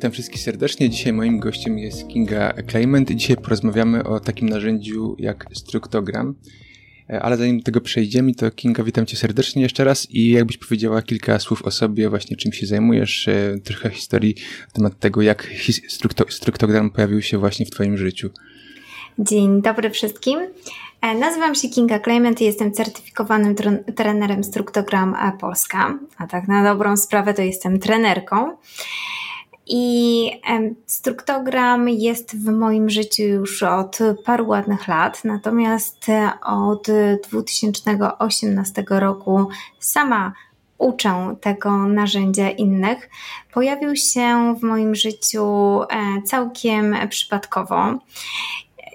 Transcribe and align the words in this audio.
Witam 0.00 0.12
wszystkich 0.12 0.42
serdecznie. 0.42 0.90
Dzisiaj 0.90 1.12
moim 1.12 1.40
gościem 1.40 1.78
jest 1.78 2.08
Kinga 2.08 2.52
Clement. 2.70 3.10
Dzisiaj 3.10 3.36
porozmawiamy 3.36 4.04
o 4.04 4.20
takim 4.20 4.48
narzędziu 4.48 5.16
jak 5.18 5.46
Struktogram. 5.52 6.34
E, 7.10 7.22
ale 7.22 7.36
zanim 7.36 7.58
do 7.58 7.64
tego 7.64 7.80
przejdziemy, 7.80 8.34
to 8.34 8.50
Kinga, 8.50 8.82
witam 8.82 9.06
cię 9.06 9.16
serdecznie 9.16 9.62
jeszcze 9.62 9.84
raz 9.84 10.10
i 10.10 10.30
jakbyś 10.30 10.56
powiedziała 10.58 11.02
kilka 11.02 11.38
słów 11.38 11.62
o 11.62 11.70
sobie, 11.70 12.08
właśnie 12.08 12.36
czym 12.36 12.52
się 12.52 12.66
zajmujesz, 12.66 13.28
e, 13.28 13.58
trochę 13.64 13.90
historii 13.90 14.34
na 14.68 14.72
temat 14.72 14.98
tego, 14.98 15.22
jak 15.22 15.50
Struktogram 16.28 16.90
pojawił 16.90 17.22
się 17.22 17.38
właśnie 17.38 17.66
w 17.66 17.70
twoim 17.70 17.96
życiu. 17.96 18.30
Dzień 19.18 19.62
dobry 19.62 19.90
wszystkim. 19.90 20.40
E, 21.00 21.14
nazywam 21.14 21.54
się 21.54 21.68
Kinga 21.68 21.98
Clement 21.98 22.40
i 22.40 22.44
jestem 22.44 22.72
certyfikowanym 22.72 23.54
trenerem 23.96 24.44
Struktogram 24.44 25.16
Polska. 25.40 25.98
A 26.18 26.26
tak 26.26 26.48
na 26.48 26.64
dobrą 26.64 26.96
sprawę 26.96 27.34
to 27.34 27.42
jestem 27.42 27.78
trenerką. 27.78 28.56
I 29.72 30.30
struktogram 30.86 31.88
jest 31.88 32.36
w 32.36 32.48
moim 32.48 32.90
życiu 32.90 33.22
już 33.22 33.62
od 33.62 33.98
paru 34.24 34.48
ładnych 34.48 34.88
lat, 34.88 35.24
natomiast 35.24 36.08
e, 36.08 36.30
od 36.46 36.86
2018 37.30 38.84
roku 38.88 39.48
sama 39.78 40.32
uczę 40.78 41.36
tego 41.40 41.86
narzędzia 41.86 42.50
innych. 42.50 43.10
Pojawił 43.52 43.96
się 43.96 44.54
w 44.60 44.62
moim 44.62 44.94
życiu 44.94 45.44
e, 45.82 45.86
całkiem 46.24 46.96
przypadkowo 47.08 47.98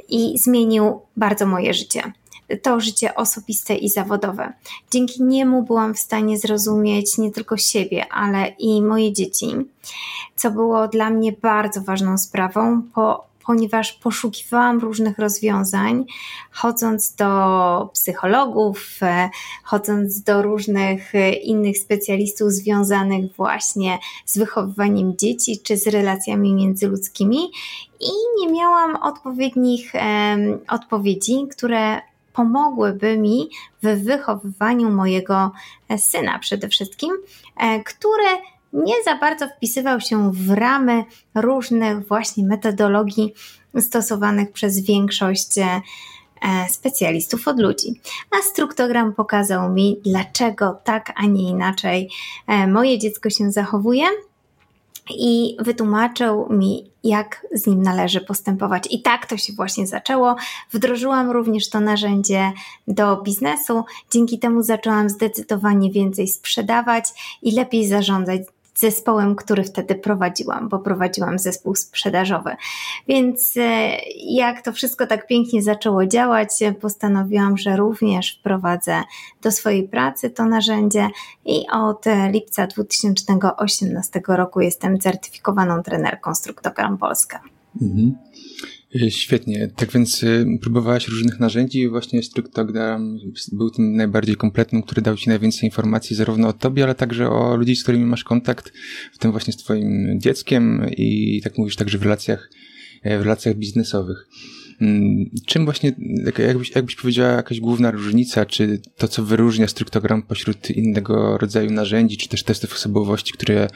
i 0.09 0.37
zmienił 0.37 1.01
bardzo 1.17 1.45
moje 1.45 1.73
życie 1.73 2.13
to 2.61 2.79
życie 2.79 3.15
osobiste 3.15 3.75
i 3.75 3.89
zawodowe. 3.89 4.53
Dzięki 4.91 5.23
niemu 5.23 5.63
byłam 5.63 5.93
w 5.93 5.99
stanie 5.99 6.37
zrozumieć 6.37 7.17
nie 7.17 7.31
tylko 7.31 7.57
siebie, 7.57 8.05
ale 8.11 8.47
i 8.47 8.81
moje 8.81 9.13
dzieci, 9.13 9.47
co 10.35 10.51
było 10.51 10.87
dla 10.87 11.09
mnie 11.09 11.31
bardzo 11.31 11.81
ważną 11.81 12.17
sprawą, 12.17 12.81
po, 12.93 13.25
ponieważ 13.45 13.93
poszukiwałam 13.93 14.79
różnych 14.79 15.19
rozwiązań, 15.19 16.05
chodząc 16.51 17.15
do 17.15 17.89
psychologów, 17.93 18.97
e, 19.01 19.29
chodząc 19.63 20.21
do 20.21 20.41
różnych 20.41 21.15
e, 21.15 21.33
innych 21.33 21.77
specjalistów 21.77 22.51
związanych 22.51 23.35
właśnie 23.35 23.99
z 24.25 24.37
wychowywaniem 24.37 25.17
dzieci 25.17 25.59
czy 25.63 25.77
z 25.77 25.87
relacjami 25.87 26.53
międzyludzkimi 26.53 27.39
i 27.99 28.11
nie 28.39 28.53
miałam 28.53 28.95
odpowiednich 28.95 29.93
odpowiedzi, 30.67 31.47
które 31.51 32.01
pomogłyby 32.35 33.17
mi 33.17 33.49
w 33.83 34.03
wychowywaniu 34.03 34.89
mojego 34.89 35.51
e, 35.89 35.97
syna 35.97 36.39
przede 36.39 36.67
wszystkim, 36.67 37.11
e, 37.57 37.83
który 37.83 38.29
nie 38.73 38.93
za 39.05 39.15
bardzo 39.15 39.47
wpisywał 39.47 40.01
się 40.01 40.31
w 40.31 40.51
ramy 40.51 41.03
różnych 41.35 42.07
właśnie 42.07 42.45
metodologii 42.45 43.33
stosowanych 43.79 44.51
przez 44.51 44.79
większość 44.79 45.57
e, 45.57 45.81
specjalistów 46.69 47.47
od 47.47 47.59
ludzi. 47.59 48.01
A 48.31 48.41
struktogram 48.41 49.13
pokazał 49.13 49.73
mi, 49.73 50.01
dlaczego 50.03 50.79
tak, 50.83 51.13
a 51.15 51.25
nie 51.25 51.49
inaczej 51.49 52.09
moje 52.67 52.99
dziecko 52.99 53.29
się 53.29 53.51
zachowuje 53.51 54.05
i 55.09 55.57
wytłumaczył 55.59 56.47
mi, 56.49 56.91
jak 57.03 57.47
z 57.51 57.67
nim 57.67 57.81
należy 57.81 58.21
postępować. 58.21 58.87
I 58.91 59.01
tak 59.01 59.25
to 59.25 59.37
się 59.37 59.53
właśnie 59.53 59.87
zaczęło. 59.87 60.35
Wdrożyłam 60.71 61.31
również 61.31 61.69
to 61.69 61.79
narzędzie 61.79 62.51
do 62.87 63.21
biznesu. 63.21 63.83
Dzięki 64.11 64.39
temu 64.39 64.63
zaczęłam 64.63 65.09
zdecydowanie 65.09 65.91
więcej 65.91 66.27
sprzedawać 66.27 67.05
i 67.41 67.51
lepiej 67.51 67.87
zarządzać 67.87 68.41
zespołem, 68.75 69.35
który 69.35 69.63
wtedy 69.63 69.95
prowadziłam, 69.95 70.69
bo 70.69 70.79
prowadziłam 70.79 71.39
zespół 71.39 71.75
sprzedażowy. 71.75 72.55
Więc 73.07 73.57
e, 73.57 73.97
jak 74.27 74.61
to 74.61 74.73
wszystko 74.73 75.07
tak 75.07 75.27
pięknie 75.27 75.61
zaczęło 75.61 76.05
działać, 76.05 76.49
postanowiłam, 76.81 77.57
że 77.57 77.75
również 77.75 78.37
wprowadzę 78.39 79.03
do 79.41 79.51
swojej 79.51 79.87
pracy 79.87 80.29
to 80.29 80.45
narzędzie 80.45 81.09
i 81.45 81.65
od 81.71 82.05
lipca 82.31 82.67
2018 82.67 84.21
roku 84.27 84.61
jestem 84.61 84.99
certyfikowaną 84.99 85.83
trenerką 85.83 86.35
Struktogram 86.35 86.97
Polska. 86.97 87.41
Mhm. 87.81 88.15
E, 89.01 89.11
świetnie. 89.11 89.69
Tak 89.75 89.91
więc 89.91 90.23
e, 90.23 90.45
próbowałaś 90.61 91.07
różnych 91.07 91.39
narzędzi 91.39 91.79
i 91.79 91.89
właśnie 91.89 92.23
Struktogram 92.23 93.19
był 93.51 93.69
tym 93.69 93.95
najbardziej 93.95 94.35
kompletnym, 94.35 94.83
który 94.83 95.01
dał 95.01 95.15
ci 95.15 95.29
najwięcej 95.29 95.69
informacji 95.69 96.15
zarówno 96.15 96.47
o 96.47 96.53
tobie, 96.53 96.83
ale 96.83 96.95
także 96.95 97.29
o 97.29 97.55
ludzi, 97.55 97.75
z 97.75 97.83
którymi 97.83 98.05
masz 98.05 98.23
kontakt, 98.23 98.73
w 99.13 99.17
tym 99.17 99.31
właśnie 99.31 99.53
z 99.53 99.57
twoim 99.57 100.19
dzieckiem 100.19 100.85
i 100.97 101.41
tak 101.43 101.57
mówisz 101.57 101.75
także 101.75 101.97
w 101.97 102.03
relacjach, 102.03 102.49
e, 103.03 103.19
w 103.19 103.21
relacjach 103.21 103.55
biznesowych. 103.55 104.27
Mm, 104.81 105.29
czym 105.45 105.65
właśnie, 105.65 105.95
jakbyś, 106.37 106.75
jakbyś 106.75 106.95
powiedziała, 106.95 107.31
jakaś 107.31 107.59
główna 107.59 107.91
różnica, 107.91 108.45
czy 108.45 108.81
to, 108.97 109.07
co 109.07 109.23
wyróżnia 109.23 109.67
struktogram 109.67 110.23
pośród 110.23 110.69
innego 110.69 111.37
rodzaju 111.37 111.71
narzędzi, 111.71 112.17
czy 112.17 112.29
też 112.29 112.43
testów 112.43 112.73
osobowości, 112.73 113.33
które, 113.33 113.67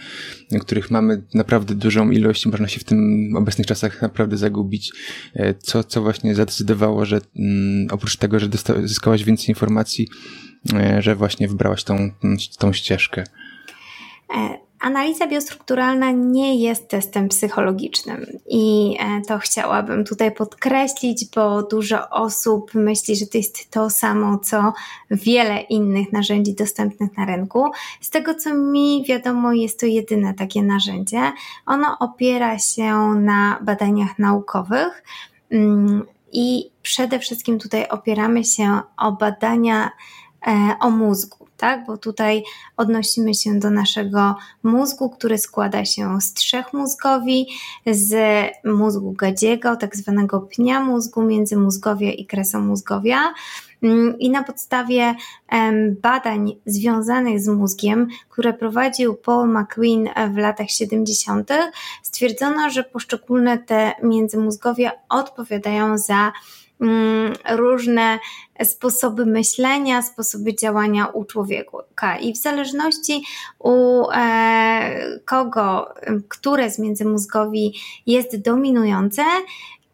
których 0.61 0.91
mamy 0.91 1.23
naprawdę 1.33 1.75
dużą 1.75 2.11
ilość, 2.11 2.45
można 2.45 2.67
się 2.67 2.79
w 2.79 2.83
tym 2.83 3.31
obecnych 3.38 3.67
czasach 3.67 4.01
naprawdę 4.01 4.38
zagubić. 4.38 4.91
E, 5.33 5.53
co, 5.53 5.83
co 5.83 6.01
właśnie 6.01 6.35
zadecydowało, 6.35 7.05
że 7.05 7.21
mm, 7.35 7.88
oprócz 7.91 8.17
tego, 8.17 8.39
że 8.39 8.47
dosta- 8.47 8.88
zyskałaś 8.88 9.23
więcej 9.23 9.49
informacji, 9.49 10.07
e, 10.73 11.01
że 11.01 11.15
właśnie 11.15 11.47
wybrałaś 11.47 11.83
tą, 11.83 12.11
tą 12.57 12.73
ścieżkę? 12.73 13.23
Analiza 14.79 15.28
biostrukturalna 15.28 16.12
nie 16.12 16.56
jest 16.56 16.88
testem 16.88 17.29
psychologicznym 17.29 18.25
i 18.50 18.95
e, 19.00 19.22
to 19.28 19.38
chciałabym 19.38 20.06
tutaj 20.06 20.31
podkreślić, 20.31 21.25
bo 21.35 21.63
dużo 21.63 22.09
osób 22.09 22.73
myśli, 22.73 23.16
że 23.16 23.25
to 23.25 23.38
jest 23.38 23.72
to 23.72 23.89
samo, 23.89 24.38
co 24.38 24.73
wiele 25.12 25.62
innych 25.62 26.13
narzędzi 26.13 26.53
dostępnych 26.53 27.18
na 27.18 27.25
rynku. 27.25 27.66
Z 28.01 28.09
tego 28.09 28.35
co 28.35 28.53
mi 28.53 29.06
wiadomo, 29.07 29.53
jest 29.53 29.79
to 29.79 29.85
jedyne 29.85 30.34
takie 30.34 30.63
narzędzie. 30.63 31.31
Ono 31.66 31.97
opiera 32.00 32.59
się 32.59 32.95
na 33.16 33.59
badaniach 33.62 34.19
naukowych 34.19 35.03
mm, 35.51 36.03
i 36.31 36.72
przede 36.81 37.19
wszystkim 37.19 37.59
tutaj 37.59 37.88
opieramy 37.88 38.44
się 38.44 38.79
o 38.97 39.12
badania 39.12 39.91
e, 40.47 40.75
o 40.79 40.89
mózgu 40.89 41.38
tak? 41.59 41.85
Bo 41.85 41.97
tutaj 41.97 42.43
odnosimy 42.77 43.33
się 43.33 43.59
do 43.59 43.69
naszego 43.69 44.35
mózgu, 44.63 45.09
który 45.09 45.37
składa 45.37 45.85
się 45.85 46.21
z 46.21 46.33
trzech 46.33 46.73
mózgowi, 46.73 47.47
z 47.85 48.13
mózgu 48.65 49.11
gadziego, 49.11 49.75
tak 49.75 49.95
zwanego 49.95 50.41
pnia 50.41 50.79
mózgu, 50.79 51.21
międzymózgowia 51.21 52.11
i 52.11 52.25
kresomózgowia. 52.25 53.33
Mm, 53.83 54.19
I 54.19 54.29
na 54.29 54.43
podstawie 54.43 55.15
badań 56.01 56.55
związanych 56.65 57.39
z 57.39 57.47
mózgiem, 57.47 58.07
które 58.29 58.53
prowadził 58.53 59.15
Paul 59.15 59.49
McQueen 59.49 60.09
w 60.33 60.37
latach 60.37 60.69
70., 60.69 61.49
stwierdzono, 62.03 62.69
że 62.69 62.83
poszczególne 62.83 63.57
te 63.57 63.91
międzymózgowia 64.03 64.91
odpowiadają 65.09 65.97
za 65.97 66.31
różne 67.50 68.19
sposoby 68.63 69.25
myślenia, 69.25 70.01
sposoby 70.01 70.56
działania 70.56 71.07
u 71.07 71.25
człowieka. 71.25 72.17
I 72.22 72.34
w 72.34 72.38
zależności 72.38 73.23
u 73.59 74.06
e, 74.13 75.19
kogo, 75.25 75.94
które 76.30 76.71
z 76.71 76.80
międzymózgowi 76.80 77.74
jest 78.06 78.42
dominujące, 78.42 79.24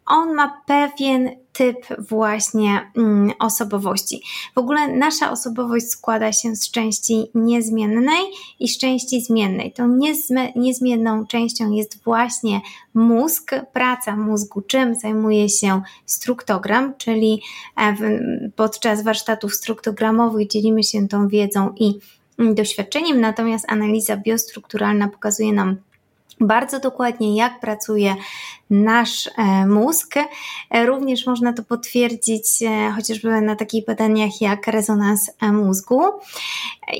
on 0.05 0.33
ma 0.33 0.61
pewien 0.65 1.29
typ 1.53 1.75
właśnie 2.09 2.91
mm, 2.97 3.31
osobowości. 3.39 4.21
W 4.55 4.57
ogóle 4.57 4.87
nasza 4.87 5.31
osobowość 5.31 5.89
składa 5.89 6.31
się 6.31 6.55
z 6.55 6.71
części 6.71 7.31
niezmiennej 7.35 8.23
i 8.59 8.67
z 8.67 8.77
części 8.77 9.21
zmiennej. 9.21 9.73
Tą 9.73 9.99
niezmienną 10.55 11.27
częścią 11.27 11.71
jest 11.71 12.03
właśnie 12.03 12.61
mózg, 12.93 13.51
praca 13.73 14.15
mózgu, 14.15 14.61
czym 14.61 14.95
zajmuje 14.95 15.49
się 15.49 15.81
struktogram, 16.05 16.93
czyli 16.97 17.41
e, 17.77 17.95
podczas 18.55 19.03
warsztatów 19.03 19.55
struktogramowych 19.55 20.47
dzielimy 20.47 20.83
się 20.83 21.07
tą 21.07 21.27
wiedzą 21.27 21.73
i 21.77 21.99
doświadczeniem, 22.39 23.21
natomiast 23.21 23.65
analiza 23.71 24.17
biostrukturalna 24.17 25.07
pokazuje 25.07 25.53
nam 25.53 25.75
bardzo 26.39 26.79
dokładnie, 26.79 27.35
jak 27.35 27.59
pracuje 27.59 28.15
nasz 28.69 29.29
e, 29.37 29.65
mózg. 29.67 30.15
E, 30.71 30.85
również 30.85 31.25
można 31.25 31.53
to 31.53 31.63
potwierdzić 31.63 32.45
e, 32.61 32.91
chociażby 32.95 33.41
na 33.41 33.55
takich 33.55 33.85
badaniach 33.85 34.41
jak 34.41 34.67
rezonans 34.67 35.31
mózgu. 35.41 36.01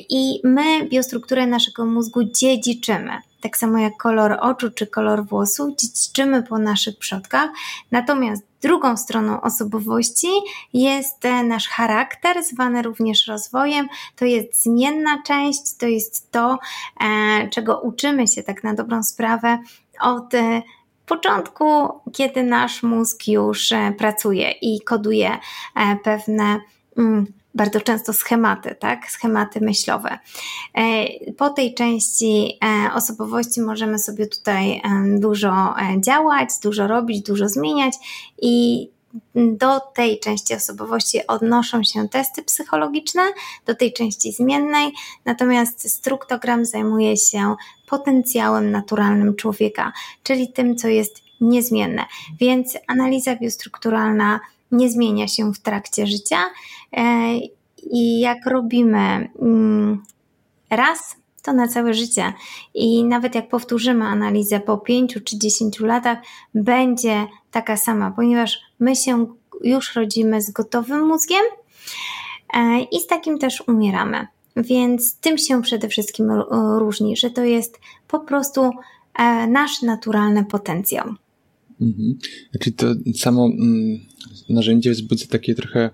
I 0.10 0.40
my 0.44 0.86
biostrukturę 0.90 1.48
naszego 1.48 1.86
mózgu 1.86 2.24
dziedziczymy. 2.24 3.12
Tak 3.46 3.58
samo 3.58 3.78
jak 3.78 3.98
kolor 3.98 4.38
oczu 4.42 4.72
czy 4.72 4.88
kolor 4.88 5.26
włosów, 5.26 5.76
dziedziczymy 5.76 6.44
po 6.44 6.60
naszych 6.60 6.98
przodkach. 6.98 7.50
Natomiast 7.92 8.44
Drugą 8.62 8.98
stroną 8.98 9.42
osobowości 9.42 10.28
jest 10.74 11.24
nasz 11.44 11.68
charakter, 11.68 12.44
zwany 12.44 12.82
również 12.82 13.28
rozwojem. 13.28 13.88
To 14.16 14.26
jest 14.26 14.64
zmienna 14.64 15.24
część, 15.24 15.78
to 15.80 15.86
jest 15.86 16.32
to, 16.32 16.60
czego 17.52 17.80
uczymy 17.80 18.28
się 18.28 18.44
tak 18.44 18.64
na 18.64 18.74
dobrą 18.74 19.04
sprawę 19.04 19.60
od 20.02 20.32
początku, 21.06 21.90
kiedy 22.14 22.44
nasz 22.44 22.84
mózg 22.84 23.28
już 23.28 23.70
pracuje 23.98 24.52
i 24.52 24.82
koduje 24.82 25.38
pewne 26.04 26.60
mm, 26.98 27.26
bardzo 27.56 27.82
często 27.82 28.14
schematy, 28.14 28.76
tak? 28.80 29.12
Schematy 29.12 29.62
myślowe. 29.62 30.20
E, 30.74 31.06
po 31.34 31.50
tej 31.50 31.74
części 31.74 32.60
e, 32.64 32.94
osobowości 32.94 33.62
możemy 33.62 34.00
sobie 34.00 34.28
tutaj 34.28 34.72
e, 34.72 34.82
dużo 35.20 35.76
działać, 36.00 36.50
dużo 36.64 36.88
robić, 36.88 37.22
dużo 37.22 37.50
zmieniać 37.50 37.94
i 38.42 38.88
do 39.36 39.80
tej 39.80 40.20
części 40.20 40.54
osobowości 40.54 41.28
odnoszą 41.28 41.84
się 41.84 42.10
testy 42.10 42.44
psychologiczne, 42.44 43.22
do 43.66 43.76
tej 43.76 43.94
części 43.94 44.32
zmiennej, 44.32 44.92
natomiast 45.26 45.92
struktogram 45.92 46.66
zajmuje 46.66 47.18
się 47.18 47.56
potencjałem 47.88 48.72
naturalnym 48.72 49.36
człowieka, 49.36 49.94
czyli 50.24 50.54
tym, 50.54 50.76
co 50.76 50.88
jest 50.88 51.22
niezmienne. 51.42 52.06
Więc 52.40 52.78
analiza 52.88 53.36
biostrukturalna 53.36 54.40
nie 54.76 54.90
zmienia 54.90 55.28
się 55.28 55.54
w 55.54 55.60
trakcie 55.60 56.08
życia. 56.08 56.38
E, 56.94 57.36
I 57.92 58.20
jak 58.20 58.46
robimy 58.46 59.30
mm, 59.42 60.04
raz, 60.70 61.16
to 61.42 61.54
na 61.54 61.68
całe 61.68 61.94
życie. 61.94 62.34
I 62.74 63.04
nawet 63.04 63.36
jak 63.36 63.50
powtórzymy 63.50 64.06
analizę 64.06 64.60
po 64.60 64.78
5 64.78 65.18
czy 65.26 65.40
10 65.40 65.80
latach, 65.80 66.18
będzie 66.56 67.28
taka 67.52 67.78
sama, 67.78 68.12
ponieważ 68.12 68.60
my 68.80 68.96
się 68.96 69.28
już 69.62 69.96
rodzimy 69.96 70.42
z 70.42 70.52
gotowym 70.52 71.08
mózgiem 71.08 71.44
e, 72.54 72.82
i 72.82 73.00
z 73.00 73.08
takim 73.08 73.40
też 73.40 73.64
umieramy. 73.68 74.28
Więc 74.56 75.20
tym 75.20 75.38
się 75.38 75.62
przede 75.62 75.88
wszystkim 75.88 76.32
różni, 76.78 77.18
że 77.18 77.30
to 77.30 77.44
jest 77.44 77.80
po 78.08 78.20
prostu 78.20 78.72
e, 79.20 79.48
nasz 79.48 79.82
naturalny 79.82 80.46
potencjał. 80.46 81.06
Mhm. 81.82 82.18
Znaczy 82.52 82.72
to 82.72 82.96
samo 83.16 83.46
mm, 83.46 84.00
narzędzie 84.50 84.92
wzbudza 84.92 85.26
takie 85.26 85.56
trochę 85.56 85.90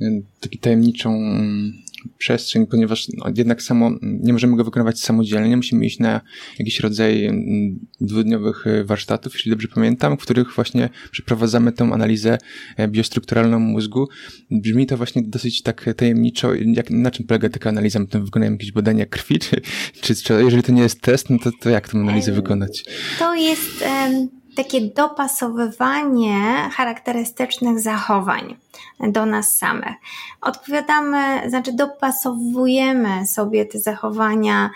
y, 0.00 0.22
taki 0.40 0.58
tajemniczą 0.58 1.10
mm, 1.10 1.84
przestrzeń, 2.18 2.66
ponieważ 2.66 3.08
no, 3.08 3.24
jednak 3.36 3.62
samo, 3.62 3.90
nie 4.02 4.32
możemy 4.32 4.56
go 4.56 4.64
wykonywać 4.64 5.00
samodzielnie, 5.00 5.56
musimy 5.56 5.86
iść 5.86 5.98
na 5.98 6.20
jakiś 6.58 6.80
rodzaj 6.80 7.24
mm, 7.26 7.78
dwudniowych 8.00 8.66
y, 8.66 8.84
warsztatów, 8.84 9.34
jeśli 9.34 9.50
dobrze 9.50 9.68
pamiętam, 9.68 10.18
w 10.18 10.20
których 10.20 10.54
właśnie 10.54 10.88
przeprowadzamy 11.10 11.72
tę 11.72 11.84
analizę 11.84 12.38
e, 12.76 12.88
biostrukturalną 12.88 13.58
mózgu. 13.58 14.08
Brzmi 14.50 14.86
to 14.86 14.96
właśnie 14.96 15.22
dosyć 15.22 15.62
tak 15.62 15.94
tajemniczo. 15.96 16.54
Jak, 16.54 16.90
na 16.90 17.10
czym 17.10 17.26
polega 17.26 17.48
taka 17.48 17.68
analiza? 17.68 17.98
My 17.98 18.06
wykonujemy 18.24 18.56
jakieś 18.56 18.72
badania 18.72 19.06
krwi, 19.06 19.38
czy, 19.38 19.60
czy, 20.00 20.14
czy 20.14 20.32
jeżeli 20.44 20.62
to 20.62 20.72
nie 20.72 20.82
jest 20.82 21.00
test, 21.00 21.30
no 21.30 21.38
to, 21.38 21.50
to 21.60 21.70
jak 21.70 21.88
tę 21.88 21.98
analizę 21.98 22.32
wykonać? 22.32 22.84
To 23.18 23.34
jest... 23.34 23.82
Um 23.82 24.43
takie 24.56 24.80
dopasowywanie 24.80 26.70
charakterystycznych 26.72 27.80
zachowań 27.80 28.56
do 29.00 29.26
nas 29.26 29.58
samych. 29.58 29.94
Odpowiadamy, 30.40 31.50
znaczy 31.50 31.72
dopasowujemy 31.72 33.26
sobie 33.26 33.66
te 33.66 33.78
zachowania, 33.78 34.70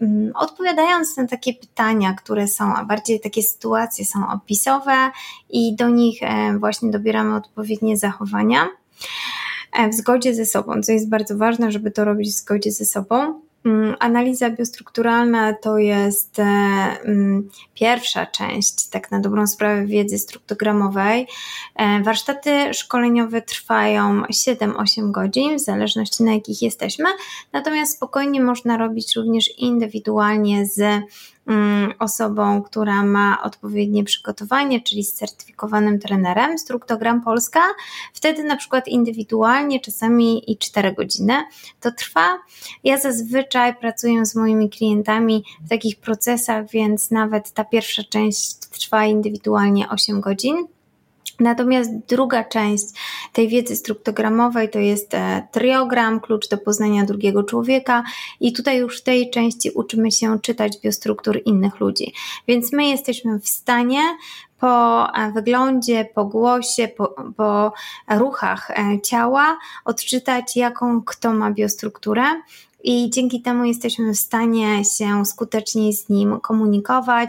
mm, 0.00 0.32
odpowiadając 0.34 1.16
na 1.16 1.26
takie 1.26 1.54
pytania, 1.54 2.14
które 2.14 2.48
są, 2.48 2.74
a 2.74 2.84
bardziej 2.84 3.20
takie 3.20 3.42
sytuacje 3.42 4.04
są 4.04 4.28
opisowe 4.28 5.10
i 5.50 5.76
do 5.76 5.88
nich 5.88 6.22
e, 6.22 6.58
właśnie 6.58 6.90
dobieramy 6.90 7.36
odpowiednie 7.36 7.96
zachowania 7.96 8.68
e, 9.72 9.88
w 9.88 9.94
zgodzie 9.94 10.34
ze 10.34 10.46
sobą, 10.46 10.82
co 10.82 10.92
jest 10.92 11.08
bardzo 11.08 11.36
ważne, 11.36 11.72
żeby 11.72 11.90
to 11.90 12.04
robić 12.04 12.28
w 12.28 12.38
zgodzie 12.38 12.72
ze 12.72 12.84
sobą. 12.84 13.45
Mm, 13.66 13.96
analiza 13.98 14.50
biostrukturalna 14.50 15.52
to 15.52 15.78
jest 15.78 16.38
e, 16.38 16.42
mm, 16.42 17.48
pierwsza 17.74 18.26
część, 18.26 18.88
tak 18.88 19.10
na 19.10 19.20
dobrą 19.20 19.46
sprawę, 19.46 19.86
wiedzy 19.86 20.18
struktogramowej. 20.18 21.26
E, 21.76 22.02
warsztaty 22.02 22.74
szkoleniowe 22.74 23.42
trwają 23.42 24.22
7-8 24.22 25.10
godzin, 25.10 25.56
w 25.58 25.60
zależności 25.60 26.22
na 26.22 26.34
jakich 26.34 26.62
jesteśmy, 26.62 27.08
natomiast 27.52 27.96
spokojnie 27.96 28.40
można 28.40 28.76
robić 28.76 29.16
również 29.16 29.58
indywidualnie 29.58 30.66
z 30.66 31.02
osobą, 31.98 32.62
która 32.62 33.02
ma 33.02 33.42
odpowiednie 33.42 34.04
przygotowanie, 34.04 34.80
czyli 34.80 35.04
z 35.04 35.12
certyfikowanym 35.12 35.98
trenerem, 35.98 36.58
Struktogram 36.58 37.22
Polska, 37.22 37.60
wtedy 38.12 38.44
na 38.44 38.56
przykład 38.56 38.88
indywidualnie, 38.88 39.80
czasami 39.80 40.52
i 40.52 40.58
4 40.58 40.92
godziny 40.92 41.34
to 41.80 41.90
trwa. 41.90 42.38
Ja 42.84 42.98
zazwyczaj 42.98 43.76
pracuję 43.76 44.26
z 44.26 44.34
moimi 44.34 44.70
klientami 44.70 45.44
w 45.64 45.68
takich 45.68 46.00
procesach, 46.00 46.70
więc 46.70 47.10
nawet 47.10 47.52
ta 47.52 47.64
pierwsza 47.64 48.02
część 48.10 48.54
trwa 48.54 49.04
indywidualnie 49.04 49.88
8 49.88 50.20
godzin. 50.20 50.75
Natomiast 51.40 51.90
druga 52.08 52.44
część 52.44 52.84
tej 53.32 53.48
wiedzy 53.48 53.76
struktogramowej 53.76 54.70
to 54.70 54.78
jest 54.78 55.14
e, 55.14 55.48
triogram, 55.52 56.20
klucz 56.20 56.48
do 56.48 56.58
poznania 56.58 57.04
drugiego 57.04 57.42
człowieka, 57.42 58.04
i 58.40 58.52
tutaj 58.52 58.78
już 58.78 59.00
w 59.00 59.02
tej 59.02 59.30
części 59.30 59.70
uczymy 59.70 60.12
się 60.12 60.40
czytać 60.40 60.80
biostruktur 60.80 61.40
innych 61.44 61.80
ludzi. 61.80 62.12
Więc 62.48 62.72
my 62.72 62.88
jesteśmy 62.88 63.40
w 63.40 63.48
stanie 63.48 64.00
po 64.60 65.06
e, 65.14 65.32
wyglądzie, 65.32 66.08
po 66.14 66.24
głosie, 66.24 66.88
po, 66.88 67.14
po 67.36 67.72
ruchach 68.08 68.70
e, 68.70 69.00
ciała 69.00 69.58
odczytać, 69.84 70.56
jaką 70.56 71.02
kto 71.02 71.32
ma 71.32 71.50
biostrukturę 71.50 72.24
i 72.86 73.10
dzięki 73.10 73.42
temu 73.42 73.64
jesteśmy 73.64 74.12
w 74.12 74.18
stanie 74.18 74.84
się 74.84 75.24
skuteczniej 75.24 75.92
z 75.92 76.08
nim 76.08 76.40
komunikować, 76.40 77.28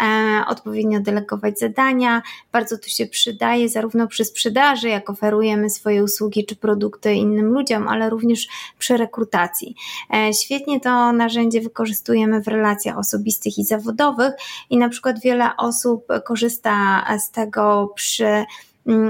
e, 0.00 0.44
odpowiednio 0.48 1.00
delegować 1.00 1.58
zadania. 1.58 2.22
Bardzo 2.52 2.78
to 2.78 2.88
się 2.88 3.06
przydaje 3.06 3.68
zarówno 3.68 4.06
przy 4.06 4.24
sprzedaży, 4.24 4.88
jak 4.88 5.10
oferujemy 5.10 5.70
swoje 5.70 6.04
usługi 6.04 6.46
czy 6.46 6.56
produkty 6.56 7.14
innym 7.14 7.46
ludziom, 7.46 7.88
ale 7.88 8.10
również 8.10 8.48
przy 8.78 8.96
rekrutacji. 8.96 9.74
E, 10.14 10.34
świetnie 10.34 10.80
to 10.80 11.12
narzędzie 11.12 11.60
wykorzystujemy 11.60 12.42
w 12.42 12.48
relacjach 12.48 12.98
osobistych 12.98 13.58
i 13.58 13.64
zawodowych 13.64 14.34
i 14.70 14.76
na 14.76 14.88
przykład 14.88 15.20
wiele 15.20 15.50
osób 15.56 16.06
korzysta 16.24 17.04
z 17.18 17.30
tego 17.30 17.92
przy 17.94 18.44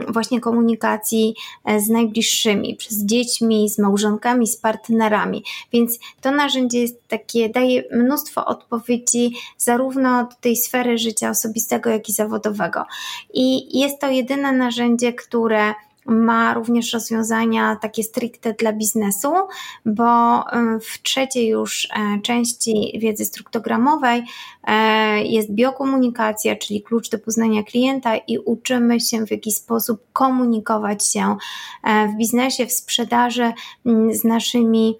właśnie 0.08 0.40
komunikacji 0.40 1.34
e, 1.64 1.80
z 1.80 1.88
najbliższymi, 1.88 2.78
z 2.88 3.06
dziećmi, 3.06 3.70
z 3.70 3.78
małżonkami, 3.78 4.46
z 4.46 4.56
partnerami. 4.56 5.44
Więc 5.72 5.98
to 6.20 6.30
narzędzie 6.30 6.80
jest 6.80 7.08
takie, 7.08 7.48
daje 7.48 7.84
mnóstwo 7.92 8.46
odpowiedzi 8.46 9.32
zarówno 9.58 10.24
do 10.24 10.36
tej 10.40 10.56
sfery 10.56 10.98
życia 10.98 11.30
osobistego, 11.30 11.90
jak 11.90 12.08
i 12.08 12.12
zawodowego. 12.12 12.84
I 13.34 13.78
jest 13.80 14.00
to 14.00 14.10
jedyne 14.10 14.52
narzędzie, 14.52 15.12
które 15.12 15.74
ma 16.06 16.54
również 16.54 16.92
rozwiązania 16.92 17.76
takie 17.76 18.02
stricte 18.02 18.52
dla 18.52 18.72
biznesu, 18.72 19.32
bo 19.86 20.40
y, 20.40 20.80
w 20.80 21.02
trzeciej 21.02 21.48
już 21.48 21.88
e, 21.96 22.20
części 22.22 22.98
wiedzy 23.02 23.24
struktogramowej 23.24 24.22
e, 24.64 25.24
jest 25.24 25.50
biokomunikacja, 25.50 26.56
czyli 26.56 26.82
klucz 26.82 27.10
do 27.10 27.18
poznania 27.18 27.62
klienta 27.62 28.16
i 28.16 28.38
uczymy 28.38 29.00
się 29.00 29.26
w 29.26 29.30
jaki 29.30 29.52
sposób 29.52 30.02
komunikować 30.12 31.06
się 31.06 31.36
e, 31.84 32.08
w 32.08 32.16
biznesie, 32.16 32.66
w 32.66 32.72
sprzedaży 32.72 33.52
mm, 33.86 34.14
z 34.14 34.24
naszymi 34.24 34.98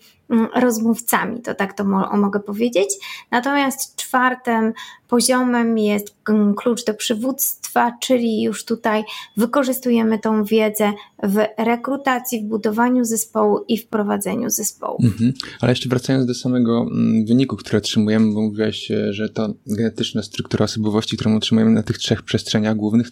rozmówcami, 0.55 1.43
to 1.43 1.55
tak 1.55 1.73
to 1.73 1.85
mo 1.85 2.17
mogę 2.17 2.41
powiedzieć. 2.41 2.89
Natomiast 3.31 3.97
czwartym 3.97 4.73
poziomem 5.09 5.79
jest 5.79 6.15
mm, 6.29 6.55
klucz 6.55 6.85
do 6.85 6.95
przywództwa, 6.95 7.93
czyli 8.03 8.43
już 8.43 8.65
tutaj 8.65 9.05
wykorzystujemy 9.37 10.19
tą 10.19 10.45
wiedzę 10.45 10.93
w 11.23 11.37
rekrutacji, 11.59 12.41
w 12.41 12.45
budowaniu 12.45 13.05
zespołu 13.05 13.65
i 13.69 13.79
w 13.79 13.87
prowadzeniu 13.87 14.51
zespołu. 14.51 14.99
Mhm. 15.03 15.33
Ale 15.61 15.73
jeszcze 15.73 15.89
wracając 15.89 16.27
do 16.27 16.35
samego 16.35 16.81
mm, 16.81 17.27
wyniku, 17.27 17.57
który 17.57 17.79
otrzymujemy, 17.79 18.35
bo 18.35 18.41
mówiłaś, 18.41 18.91
e, 18.91 19.13
że 19.13 19.29
to 19.29 19.55
genetyczna 19.67 20.23
struktura 20.23 20.65
osobowości, 20.65 21.17
którą 21.17 21.37
otrzymujemy 21.37 21.73
na 21.73 21.83
tych 21.83 21.99
trzech 21.99 22.23
przestrzeniach 22.23 22.77
głównych, 22.77 23.07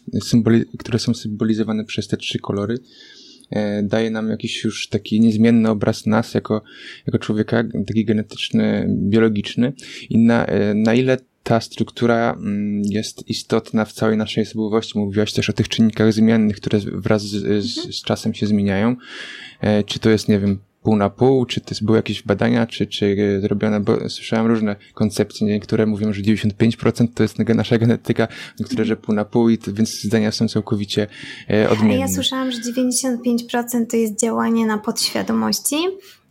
które 0.79 0.99
są 0.99 1.15
symbolizowane 1.15 1.85
przez 1.85 2.09
te 2.09 2.17
trzy 2.17 2.39
kolory, 2.39 2.79
daje 3.83 4.11
nam 4.11 4.29
jakiś 4.29 4.65
już 4.65 4.89
taki 4.89 5.21
niezmienny 5.21 5.71
obraz 5.71 6.07
nas 6.07 6.35
jako, 6.35 6.63
jako 7.07 7.19
człowieka, 7.19 7.65
taki 7.87 8.05
genetyczny, 8.05 8.87
biologiczny 8.89 9.73
i 10.11 10.19
na, 10.19 10.47
e, 10.47 10.75
na 10.75 10.95
ile 10.95 11.19
ta 11.43 11.61
struktura 11.61 12.33
mm, 12.33 12.83
jest 12.85 13.29
istotna 13.29 13.85
w 13.85 13.93
całej 13.93 14.17
naszej 14.17 14.45
osobowości. 14.45 14.99
Mówiłaś 14.99 15.33
też 15.33 15.51
o 15.51 15.53
tych 15.53 15.69
czynnikach 15.69 16.13
zmiennych, 16.13 16.57
które 16.57 16.79
wraz 16.79 17.23
z, 17.23 17.65
z, 17.65 17.97
z 17.97 18.03
czasem 18.03 18.35
się 18.35 18.47
zmieniają. 18.47 18.97
E, 19.61 19.85
czy 19.85 19.99
to 19.99 20.11
jest, 20.11 20.29
nie 20.29 20.39
wiem, 20.39 20.59
pół 20.83 20.97
na 20.97 21.11
pół, 21.11 21.47
czy 21.47 21.61
to 21.61 21.75
były 21.83 21.99
jakieś 21.99 22.23
badania, 22.23 22.67
czy, 22.67 22.87
czy 22.87 23.39
zrobione, 23.41 23.81
bo 23.81 24.09
słyszałem 24.09 24.47
różne 24.47 24.77
koncepcje, 24.95 25.47
niektóre 25.47 25.87
mówią, 25.87 26.13
że 26.13 26.23
95% 26.23 27.09
to 27.15 27.23
jest 27.23 27.39
nasza 27.39 27.79
genetyka, 27.79 28.29
niektóre, 28.61 28.85
że 28.85 28.97
pół 28.97 29.15
na 29.15 29.25
pół, 29.25 29.49
i 29.49 29.59
to, 29.59 29.73
więc 29.73 30.03
zdania 30.03 30.33
są 30.33 30.49
całkowicie 30.49 31.07
e, 31.51 31.71
odmienne. 31.71 31.97
Ja 31.97 32.09
słyszałam, 32.09 32.53
że 32.53 32.59
95% 32.59 33.87
to 33.91 33.97
jest 33.97 34.21
działanie 34.21 34.67
na 34.67 34.79
podświadomości, 34.79 35.77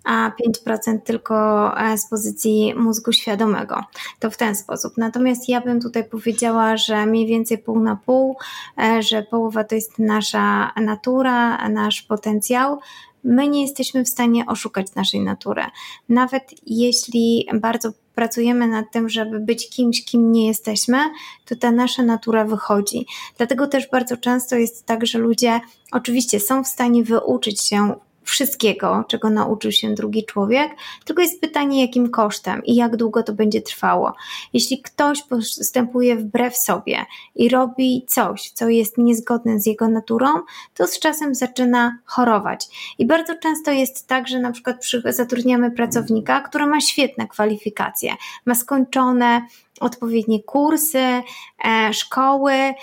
a 0.04 0.32
5% 0.68 1.00
tylko 1.02 1.72
e, 1.78 1.98
z 1.98 2.10
pozycji 2.10 2.74
mózgu 2.76 3.12
świadomego. 3.12 3.84
To 4.20 4.32
w 4.32 4.38
ten 4.38 4.56
sposób. 4.56 4.94
Natomiast 4.98 5.50
ja 5.50 5.62
bym 5.62 5.82
tutaj 5.82 6.04
powiedziała, 6.04 6.78
że 6.78 7.06
mniej 7.06 7.28
więcej 7.28 7.58
pół 7.58 7.80
na 7.80 7.96
pół, 7.96 8.38
e, 8.78 9.04
że 9.04 9.24
połowa 9.24 9.64
to 9.64 9.76
jest 9.76 10.00
nasza 10.00 10.72
natura, 10.76 11.70
nasz 11.70 12.02
potencjał, 12.02 12.80
my 13.24 13.48
nie 13.48 13.62
jesteśmy 13.62 14.06
w 14.06 14.10
stanie 14.10 14.46
oszukać 14.46 14.96
naszej 14.96 15.20
natury. 15.20 15.64
Nawet 16.10 16.44
jeśli 16.66 17.48
bardzo 17.54 17.92
pracujemy 18.16 18.68
nad 18.68 18.92
tym, 18.92 19.10
żeby 19.10 19.40
być 19.40 19.70
kimś, 19.70 20.06
kim 20.06 20.32
nie 20.32 20.48
jesteśmy, 20.48 20.98
to 21.46 21.56
ta 21.56 21.72
nasza 21.72 22.04
natura 22.04 22.46
wychodzi. 22.46 23.06
Dlatego 23.38 23.68
też 23.68 23.90
bardzo 23.90 24.18
często 24.18 24.56
jest 24.56 24.86
tak, 24.86 25.06
że 25.06 25.20
ludzie 25.20 25.60
oczywiście 25.92 26.40
są 26.40 26.64
w 26.64 26.68
stanie 26.68 27.04
wyuczyć 27.04 27.62
się 27.62 27.96
wszystkiego, 28.24 29.04
czego 29.08 29.30
nauczył 29.30 29.72
się 29.72 29.94
drugi 29.94 30.26
człowiek, 30.26 30.72
tylko 31.06 31.22
jest 31.22 31.42
pytanie, 31.42 31.82
jakim 31.82 32.10
kosztem 32.10 32.66
i 32.66 32.76
jak 32.76 32.96
długo 32.96 33.24
to 33.24 33.34
będzie 33.34 33.62
trwało. 33.62 34.14
Jeśli 34.54 34.82
ktoś 34.82 35.24
postępuje 35.24 36.16
wbrew 36.16 36.58
sobie 36.58 37.06
i 37.36 37.50
robi 37.50 38.06
coś, 38.08 38.52
co 38.52 38.70
jest 38.70 38.98
niezgodne 38.98 39.60
z 39.60 39.66
jego 39.66 39.88
naturą, 39.88 40.28
to 40.74 40.88
z 40.88 41.00
czasem 41.00 41.36
zaczyna 41.36 41.98
chorować. 42.06 42.94
I 42.98 43.06
bardzo 43.06 43.36
często 43.36 43.72
jest 43.72 44.08
tak, 44.08 44.28
że 44.28 44.40
na 44.40 44.52
przykład 44.52 44.86
zatrudniamy 45.06 45.72
pracownika, 45.72 46.42
który 46.42 46.66
ma 46.66 46.82
świetne 46.82 47.28
kwalifikacje, 47.28 48.16
ma 48.46 48.56
skończone 48.56 49.42
odpowiednie 49.82 50.44
kursy, 50.44 51.00
e, 51.66 51.94
szkoły, 51.94 52.54
e, 52.54 52.74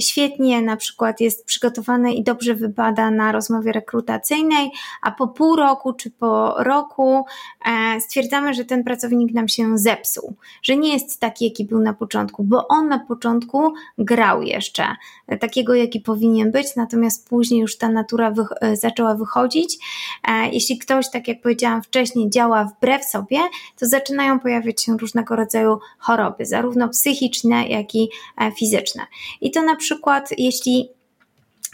świetnie 0.00 0.62
na 0.62 0.76
przykład 0.76 1.20
jest 1.20 1.44
przygotowany 1.44 2.14
i 2.14 2.22
dobrze 2.22 2.54
wybada 2.54 3.10
na 3.10 3.32
rozmowie 3.32 3.72
rekrutacyjnej, 3.72 4.70
a 5.02 5.10
po 5.10 5.28
pół 5.28 5.56
roku 5.56 5.92
czy 5.92 6.10
po 6.10 6.54
roku 6.58 7.24
e, 7.64 8.00
stwierdzamy, 8.00 8.54
że 8.54 8.64
ten 8.64 8.84
pracownik 8.84 9.34
nam 9.34 9.48
się 9.48 9.78
zepsuł, 9.78 10.34
że 10.62 10.76
nie 10.76 10.92
jest 10.92 11.20
taki, 11.20 11.44
jaki 11.44 11.64
był 11.64 11.80
na 11.80 11.94
początku, 11.94 12.44
bo 12.44 12.68
on 12.68 12.88
na 12.88 12.98
początku 12.98 13.72
grał 13.98 14.42
jeszcze. 14.42 14.96
Takiego, 15.40 15.74
jaki 15.74 16.00
powinien 16.00 16.52
być, 16.52 16.76
natomiast 16.76 17.28
później 17.28 17.60
już 17.60 17.78
ta 17.78 17.88
natura 17.88 18.30
wy 18.30 18.44
zaczęła 18.72 19.14
wychodzić. 19.14 19.78
Jeśli 20.52 20.78
ktoś, 20.78 21.10
tak 21.10 21.28
jak 21.28 21.40
powiedziałam 21.40 21.82
wcześniej, 21.82 22.30
działa 22.30 22.64
wbrew 22.64 23.04
sobie, 23.04 23.38
to 23.78 23.86
zaczynają 23.86 24.40
pojawiać 24.40 24.82
się 24.82 24.96
różnego 24.96 25.36
rodzaju 25.36 25.78
choroby 25.98 26.31
choroby, 26.32 26.46
zarówno 26.46 26.88
psychiczne, 26.88 27.66
jak 27.66 27.94
i 27.94 28.10
e, 28.40 28.52
fizyczne. 28.52 29.06
I 29.40 29.50
to 29.50 29.62
na 29.62 29.76
przykład, 29.76 30.28
jeśli 30.38 30.88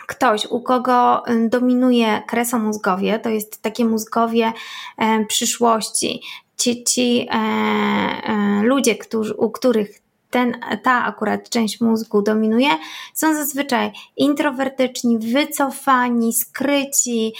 ktoś, 0.06 0.46
u 0.46 0.60
kogo 0.60 1.22
dominuje 1.48 2.22
kresomózgowie, 2.28 3.18
to 3.18 3.28
jest 3.28 3.62
takie 3.62 3.84
mózgowie 3.84 4.52
e, 4.98 5.24
przyszłości, 5.26 6.22
ci, 6.56 6.84
ci 6.84 7.26
e, 7.30 7.34
e, 7.34 8.62
ludzie, 8.62 8.96
którzy, 8.96 9.34
u 9.34 9.50
których 9.50 10.00
ten, 10.30 10.56
ta 10.82 11.04
akurat 11.04 11.50
część 11.50 11.80
mózgu 11.80 12.22
dominuje, 12.22 12.68
są 13.14 13.34
zazwyczaj 13.34 13.92
introwertyczni, 14.16 15.18
wycofani, 15.18 16.32
skryci. 16.32 17.32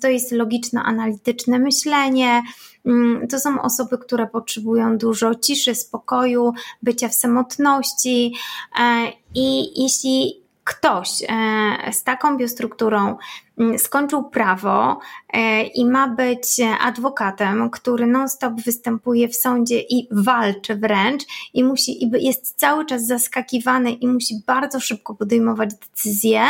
To 0.00 0.08
jest 0.08 0.32
logiczno-analityczne 0.32 1.58
myślenie. 1.58 2.42
Mm, 2.86 3.28
to 3.28 3.40
są 3.40 3.62
osoby, 3.62 3.98
które 3.98 4.26
potrzebują 4.26 4.98
dużo 4.98 5.34
ciszy, 5.34 5.74
spokoju, 5.74 6.52
bycia 6.82 7.08
w 7.08 7.14
samotności. 7.14 8.34
E, 8.80 9.12
I 9.34 9.80
jeśli 9.82 10.47
ktoś 10.68 11.22
e, 11.28 11.92
z 11.92 12.04
taką 12.04 12.36
biostrukturą 12.36 13.16
mm, 13.58 13.78
skończył 13.78 14.30
prawo 14.30 14.98
e, 15.32 15.62
i 15.62 15.86
ma 15.86 16.08
być 16.08 16.60
adwokatem, 16.80 17.70
który 17.70 18.06
non-stop 18.06 18.54
występuje 18.54 19.28
w 19.28 19.36
sądzie 19.36 19.80
i 19.80 20.08
walczy 20.10 20.76
wręcz 20.76 21.22
i 21.54 21.64
musi, 21.64 22.04
i 22.04 22.10
jest 22.24 22.58
cały 22.58 22.86
czas 22.86 23.06
zaskakiwany 23.06 23.92
i 23.92 24.08
musi 24.08 24.34
bardzo 24.46 24.80
szybko 24.80 25.14
podejmować 25.14 25.70
decyzje, 25.74 26.42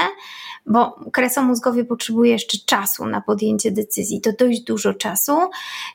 bo 0.66 1.00
kresomózgowie 1.12 1.84
potrzebuje 1.84 2.32
jeszcze 2.32 2.58
czasu 2.66 3.06
na 3.06 3.20
podjęcie 3.20 3.70
decyzji, 3.70 4.20
to 4.20 4.30
dość 4.38 4.60
dużo 4.60 4.94
czasu, 4.94 5.38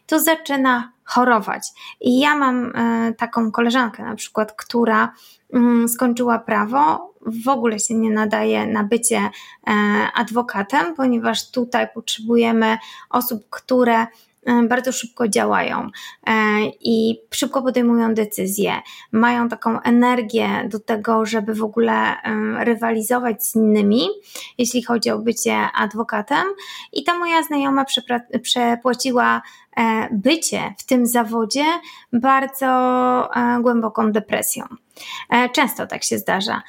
to 0.08 0.20
zaczyna 0.20 0.92
chorować. 1.04 1.68
I 2.02 2.20
ja 2.20 2.36
mam 2.36 2.76
e, 2.76 3.14
taką 3.14 3.52
koleżankę 3.52 4.04
na 4.04 4.16
przykład, 4.16 4.52
która 4.52 5.14
mm, 5.54 5.90
skończyła 5.90 6.40
prawo, 6.40 7.13
w 7.26 7.48
ogóle 7.48 7.80
się 7.80 7.94
nie 7.94 8.10
nadaje 8.10 8.68
na 8.68 8.84
bycie 8.84 9.18
e, 9.20 9.72
adwokatem, 10.14 10.96
ponieważ 10.96 11.52
tutaj 11.52 11.88
potrzebujemy 11.94 12.78
osób, 13.10 13.50
które 13.50 14.08
E, 14.46 14.64
bardzo 14.68 14.92
szybko 14.92 15.28
działają 15.28 15.90
e, 16.28 16.32
i 16.82 17.22
szybko 17.32 17.62
podejmują 17.62 18.14
decyzje, 18.14 18.74
mają 19.12 19.50
taką 19.50 19.82
energię 19.82 20.68
do 20.70 20.80
tego, 20.80 21.26
żeby 21.26 21.54
w 21.54 21.64
ogóle 21.64 22.16
rywalizować 22.60 23.46
z 23.46 23.56
innymi, 23.56 24.08
jeśli 24.58 24.84
chodzi 24.84 25.12
o 25.12 25.20
bycie 25.20 25.56
adwokatem. 25.56 26.44
I 26.94 27.04
ta 27.04 27.18
moja 27.18 27.44
znajoma 27.44 27.86
przepłaciła 28.42 29.42
bycie 30.12 30.74
w 30.78 30.86
tym 30.86 31.08
zawodzie 31.08 31.66
bardzo 32.14 32.68
głęboką 33.62 34.12
depresją. 34.12 34.66
Często 35.54 35.88
tak 35.88 36.04
się 36.04 36.18
zdarza. 36.18 36.62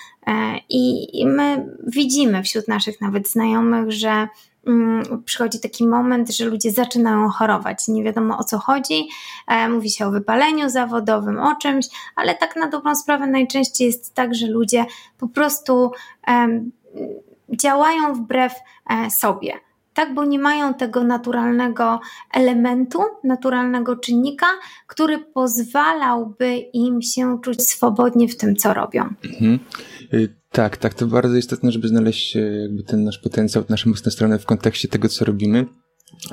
I 0.68 1.26
my 1.26 1.66
widzimy 1.86 2.42
wśród 2.42 2.68
naszych 2.68 3.00
nawet 3.00 3.28
znajomych, 3.28 3.92
że 3.92 4.28
Mm, 4.66 5.22
przychodzi 5.24 5.60
taki 5.60 5.86
moment, 5.86 6.30
że 6.30 6.44
ludzie 6.44 6.70
zaczynają 6.70 7.28
chorować. 7.28 7.88
Nie 7.88 8.04
wiadomo 8.04 8.38
o 8.38 8.44
co 8.44 8.58
chodzi. 8.58 9.08
E, 9.48 9.68
mówi 9.68 9.90
się 9.90 10.06
o 10.06 10.10
wypaleniu 10.10 10.70
zawodowym, 10.70 11.38
o 11.38 11.56
czymś, 11.56 11.86
ale 12.16 12.34
tak 12.34 12.56
na 12.56 12.68
dobrą 12.68 12.94
sprawę 12.94 13.26
najczęściej 13.26 13.86
jest 13.86 14.14
tak, 14.14 14.34
że 14.34 14.46
ludzie 14.46 14.84
po 15.18 15.28
prostu 15.28 15.92
działają 17.52 18.14
wbrew 18.14 18.54
e, 18.90 19.10
sobie. 19.10 19.52
Tak, 19.94 20.14
bo 20.14 20.24
nie 20.24 20.38
mają 20.38 20.74
tego 20.74 21.04
naturalnego 21.04 22.00
elementu, 22.34 22.98
naturalnego 23.24 23.96
czynnika, 23.96 24.46
który 24.86 25.18
pozwalałby 25.18 26.56
im 26.56 27.02
się 27.02 27.38
czuć 27.42 27.62
swobodnie 27.62 28.28
w 28.28 28.36
tym, 28.36 28.56
co 28.56 28.74
robią. 28.74 29.08
Mhm. 29.24 29.58
Y, 30.14 30.34
tak, 30.50 30.76
tak, 30.76 30.94
to 30.94 31.06
bardzo 31.06 31.36
istotne, 31.36 31.72
żeby 31.72 31.88
znaleźć 31.88 32.36
e, 32.36 32.40
jakby 32.40 32.82
ten 32.82 33.04
nasz 33.04 33.18
potencjał, 33.18 33.64
nasze 33.68 33.88
mocne 33.88 34.12
strony 34.12 34.38
w 34.38 34.46
kontekście 34.46 34.88
tego, 34.88 35.08
co 35.08 35.24
robimy. 35.24 35.66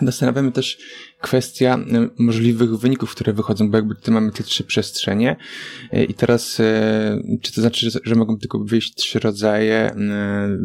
Zastanawiamy 0.02 0.52
też 0.52 0.78
kwestia 1.22 1.76
e, 1.76 2.10
możliwych 2.20 2.78
wyników, 2.78 3.12
które 3.12 3.34
wychodzą, 3.34 3.72
bo 3.72 3.78
jakby 3.78 3.96
tutaj 3.96 4.14
mamy 4.14 4.32
te 4.32 4.44
trzy 4.44 4.64
przestrzenie. 4.64 5.36
E, 5.92 6.04
i 6.04 6.14
teraz 6.14 6.62
czy 7.42 7.54
to 7.54 7.62
znaczy, 7.62 7.90
że, 8.04 8.16
mogą 8.16 8.38
tylko 8.38 8.60
wyjść 8.60 8.96
trzy 8.96 9.20
rodzaje 9.20 9.96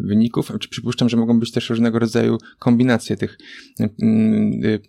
wyników, 0.04 0.52
czy 0.60 0.68
przypuszczam, 0.68 1.08
że 1.08 1.16
mogą 1.16 1.40
być 1.40 1.52
też 1.52 1.70
różnego 1.70 1.98
rodzaju 1.98 2.38
kombinacje 2.58 3.16
tych 3.16 3.38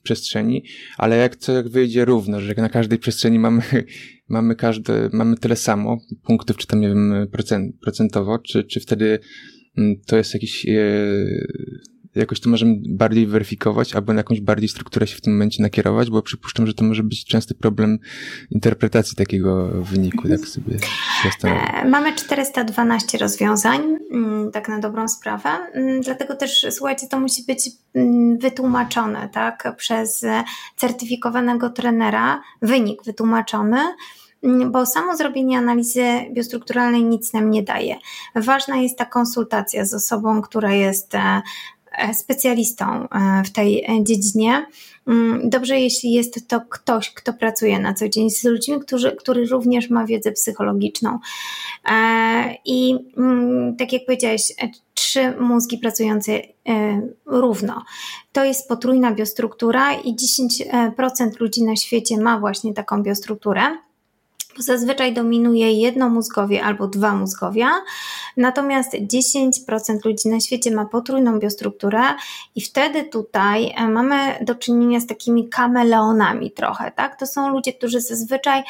przestrzeni, 0.03 0.63
ale 0.97 1.17
jak 1.17 1.35
to 1.35 1.53
jak 1.53 1.69
wyjdzie 1.69 2.05
równo, 2.05 2.41
że 2.41 2.53
na 2.57 2.69
każdej 2.69 2.99
przestrzeni 2.99 3.39
mamy 3.39 3.61
mamy 4.29 4.55
każde, 4.55 5.09
mamy 5.13 5.37
tyle 5.37 5.55
samo 5.55 5.97
punktów, 6.23 6.57
czy 6.57 6.67
tam, 6.67 6.81
nie 6.81 6.87
wiem, 6.87 7.27
procent, 7.31 7.75
procentowo, 7.81 8.39
czy, 8.39 8.63
czy 8.63 8.79
wtedy 8.79 9.19
to 10.05 10.17
jest 10.17 10.33
jakiś, 10.33 10.65
jakoś 12.17 12.39
to 12.39 12.49
możemy 12.49 12.75
bardziej 12.89 13.27
weryfikować, 13.27 13.95
albo 13.95 14.13
na 14.13 14.19
jakąś 14.19 14.41
bardziej 14.41 14.69
strukturę 14.69 15.07
się 15.07 15.15
w 15.15 15.21
tym 15.21 15.33
momencie 15.33 15.63
nakierować, 15.63 16.09
bo 16.09 16.21
przypuszczam, 16.21 16.67
że 16.67 16.73
to 16.73 16.83
może 16.83 17.03
być 17.03 17.25
częsty 17.25 17.55
problem 17.55 17.99
interpretacji 18.51 19.15
takiego 19.15 19.67
wyniku, 19.67 20.29
tak 20.29 20.39
sobie 20.39 20.77
zastanawiam. 21.23 21.85
E, 21.85 21.89
mamy 21.89 22.15
412 22.15 23.17
rozwiązań, 23.17 23.81
mm, 24.11 24.51
tak 24.51 24.69
na 24.69 24.79
dobrą 24.79 25.07
sprawę, 25.07 25.49
mm, 25.73 26.01
dlatego 26.01 26.35
też, 26.35 26.65
słuchajcie, 26.69 27.07
to 27.07 27.19
musi 27.19 27.43
być 27.43 27.69
wytłumaczone, 28.39 29.29
tak, 29.33 29.73
przez 29.77 30.25
certyfikowanego 30.75 31.69
trenera, 31.69 32.41
wynik 32.61 33.03
wytłumaczony, 33.03 33.79
Mm, 34.43 34.71
bo 34.71 34.85
samo 34.85 35.17
zrobienie 35.17 35.57
analizy 35.57 36.05
biostrukturalnej 36.31 37.03
nic 37.03 37.33
nam 37.33 37.49
nie 37.49 37.63
daje. 37.63 37.95
Ważna 38.35 38.77
jest 38.77 38.97
ta 38.97 39.05
konsultacja 39.05 39.85
z 39.85 39.93
osobą, 39.93 40.41
która 40.41 40.73
jest 40.73 41.15
e, 41.15 41.41
specjalistą 42.13 42.85
e, 43.09 43.43
w 43.43 43.51
tej 43.51 43.85
dziedzinie. 44.01 44.65
Mm, 45.07 45.49
dobrze, 45.49 45.79
jeśli 45.79 46.11
jest 46.11 46.47
to 46.47 46.61
ktoś, 46.69 47.13
kto 47.13 47.33
pracuje 47.33 47.79
na 47.79 47.93
co 47.93 48.09
dzień 48.09 48.29
z 48.29 48.43
ludźmi, 48.43 48.79
którzy, 48.79 49.15
który 49.15 49.45
również 49.45 49.89
ma 49.89 50.05
wiedzę 50.05 50.31
psychologiczną. 50.31 51.19
I 52.65 52.95
mm, 53.17 53.75
tak 53.75 53.93
jak 53.93 54.05
powiedziałeś, 54.05 54.41
trzy 54.93 55.33
mózgi 55.39 55.77
pracujące 55.77 56.31
równo. 57.25 57.83
To 58.31 58.45
jest 58.45 58.67
potrójna 58.67 59.11
biostruktura 59.11 59.93
i 59.93 60.15
10% 60.15 61.39
ludzi 61.39 61.63
na 61.63 61.75
świecie 61.75 62.17
ma 62.17 62.39
właśnie 62.39 62.73
taką 62.73 63.03
biostrukturę 63.03 63.61
zazwyczaj 64.59 65.13
dominuje 65.13 65.71
jedno 65.71 66.09
mózgowie 66.09 66.63
albo 66.63 66.87
dwa 66.87 67.15
mózgowia, 67.15 67.69
natomiast 68.37 68.93
10% 68.93 69.51
ludzi 70.05 70.29
na 70.29 70.39
świecie 70.39 70.71
ma 70.71 70.85
potrójną 70.85 71.39
biostrukturę 71.39 72.01
i 72.55 72.61
wtedy 72.61 73.03
tutaj 73.03 73.73
e, 73.77 73.87
mamy 73.87 74.17
do 74.41 74.55
czynienia 74.55 74.99
z 74.99 75.07
takimi 75.07 75.49
kameleonami 75.49 76.51
trochę, 76.51 76.91
tak? 76.91 77.19
To 77.19 77.25
są 77.25 77.49
ludzie, 77.49 77.73
którzy 77.73 78.01
zazwyczaj 78.01 78.63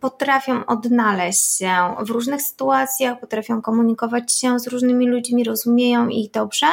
potrafią 0.00 0.66
odnaleźć 0.66 1.58
się 1.58 1.94
w 2.00 2.10
różnych 2.10 2.42
sytuacjach, 2.42 3.20
potrafią 3.20 3.62
komunikować 3.62 4.38
się 4.38 4.58
z 4.58 4.66
różnymi 4.66 5.08
ludźmi, 5.08 5.44
rozumieją 5.44 6.08
ich 6.08 6.30
dobrze 6.30 6.66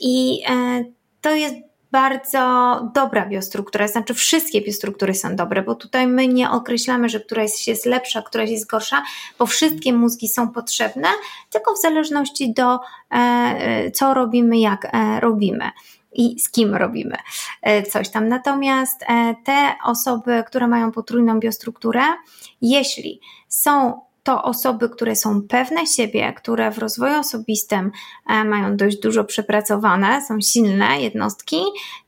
i 0.00 0.42
e, 0.48 0.84
to 1.20 1.34
jest 1.34 1.65
bardzo 1.90 2.40
dobra 2.94 3.26
biostruktura, 3.26 3.88
znaczy 3.88 4.14
wszystkie 4.14 4.60
biostruktury 4.60 5.14
są 5.14 5.36
dobre, 5.36 5.62
bo 5.62 5.74
tutaj 5.74 6.06
my 6.06 6.28
nie 6.28 6.50
określamy, 6.50 7.08
że 7.08 7.20
któraś 7.20 7.68
jest 7.68 7.86
lepsza, 7.86 8.22
któraś 8.22 8.50
jest 8.50 8.66
gorsza, 8.66 9.02
bo 9.38 9.46
wszystkie 9.46 9.92
mózgi 9.92 10.28
są 10.28 10.48
potrzebne, 10.48 11.08
tylko 11.50 11.74
w 11.74 11.80
zależności 11.80 12.54
do 12.54 12.74
e, 12.74 12.80
e, 13.10 13.90
co 13.90 14.14
robimy, 14.14 14.58
jak 14.58 14.84
e, 14.84 15.20
robimy 15.20 15.70
i 16.12 16.40
z 16.40 16.50
kim 16.50 16.74
robimy 16.74 17.16
coś 17.92 18.08
tam. 18.08 18.28
Natomiast 18.28 19.04
te 19.44 19.74
osoby, 19.84 20.44
które 20.46 20.68
mają 20.68 20.92
potrójną 20.92 21.40
biostrukturę, 21.40 22.00
jeśli 22.62 23.20
są 23.48 24.00
to 24.26 24.42
osoby, 24.42 24.88
które 24.88 25.16
są 25.16 25.42
pewne 25.42 25.86
siebie, 25.86 26.32
które 26.32 26.70
w 26.70 26.78
rozwoju 26.78 27.18
osobistym 27.18 27.90
e, 28.26 28.44
mają 28.44 28.76
dość 28.76 28.98
dużo 28.98 29.24
przepracowane, 29.24 30.22
są 30.28 30.40
silne 30.40 31.00
jednostki, 31.00 31.56